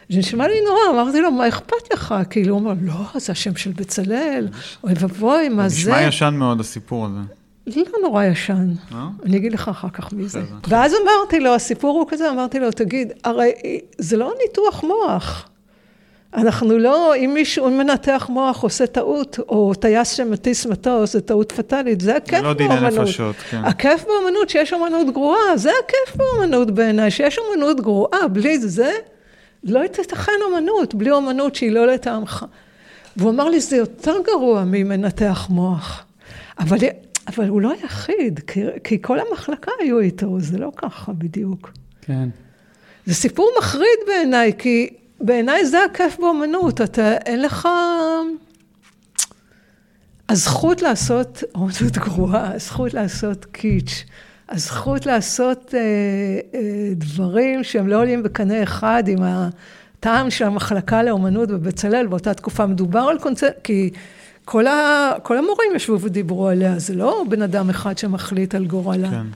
[0.08, 2.14] זה נשמע לי נורא, אמרתי לו, מה אכפת לך?
[2.30, 4.48] כאילו, הוא אמר, לא, זה השם של בצלאל,
[4.84, 5.76] אוי ואבוי, מה זה?
[5.76, 7.20] נשמע ישן מאוד הסיפור הזה.
[7.66, 8.72] לא נורא ישן.
[8.94, 9.08] אה?
[9.24, 10.42] אני אגיד לך אחר כך מי זה.
[10.68, 13.52] ואז אמרתי לו, הסיפור הוא כזה, אמרתי לו, תגיד, הרי
[13.98, 15.49] זה לא ניתוח מוח.
[16.34, 21.52] אנחנו לא, אם מישהו, אם מנתח מוח עושה טעות, או טייס שמטיס מטוס, זה טעות
[21.52, 23.08] פטאלית, זה הכיף זה לא דיני באמנות.
[23.08, 23.64] נפשות, כן.
[23.64, 28.92] הכיף באמנות שיש אמנות גרועה, זה הכיף באמנות בעיניי, שיש אמנות גרועה, בלי זה,
[29.64, 32.46] לא תיתכן אמנות, בלי אמנות שהיא לא לטעמך.
[33.16, 36.04] והוא אמר לי, זה יותר גרוע ממנתח מוח.
[36.58, 36.78] אבל,
[37.26, 41.70] אבל הוא לא היחיד, כי, כי כל המחלקה היו איתו, זה לא ככה בדיוק.
[42.02, 42.28] כן.
[43.06, 44.90] זה סיפור מחריד בעיניי, כי
[45.20, 47.68] בעיניי זה הכיף באמנות, אתה, אין לך...
[50.30, 54.04] הזכות לעשות אמנות גרועה, הזכות לעשות קיץ',
[54.48, 55.80] הזכות לעשות אה,
[56.54, 56.60] אה,
[56.92, 62.66] דברים שהם לא עולים בקנה אחד עם הטעם של המחלקה לאמנות בבצלאל באותה תקופה.
[62.66, 63.90] מדובר על קונצרט, כי
[64.44, 69.10] כל, ה, כל המורים ישבו ודיברו עליה, זה לא בן אדם אחד שמחליט על גורלה.
[69.10, 69.26] כן.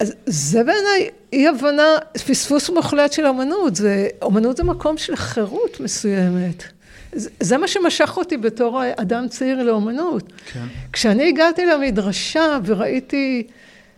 [0.00, 1.96] אז זה בעיניי אי הבנה,
[2.26, 6.64] פספוס מוחלט של אמנות, זה, אמנות זה מקום של חירות מסוימת.
[7.12, 10.32] זה, זה מה שמשך אותי בתור אדם צעיר לאמנות.
[10.52, 10.64] כן.
[10.92, 13.46] כשאני הגעתי למדרשה וראיתי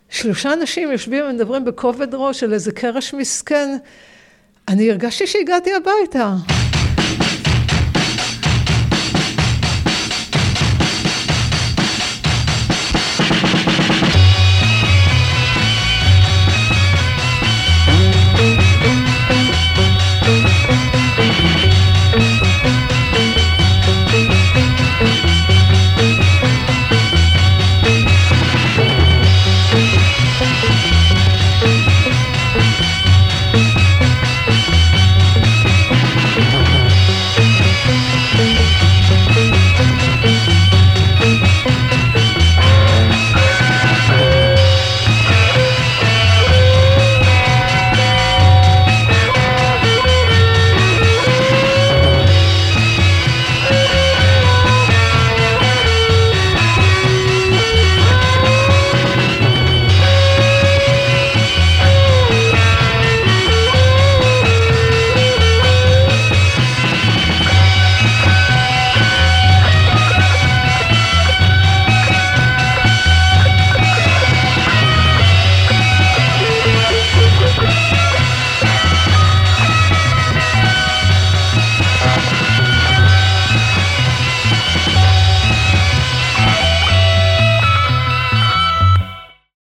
[0.08, 3.76] שלושה אנשים יושבים ומדברים בכובד ראש על איזה קרש מסכן,
[4.68, 6.34] אני הרגשתי שהגעתי הביתה.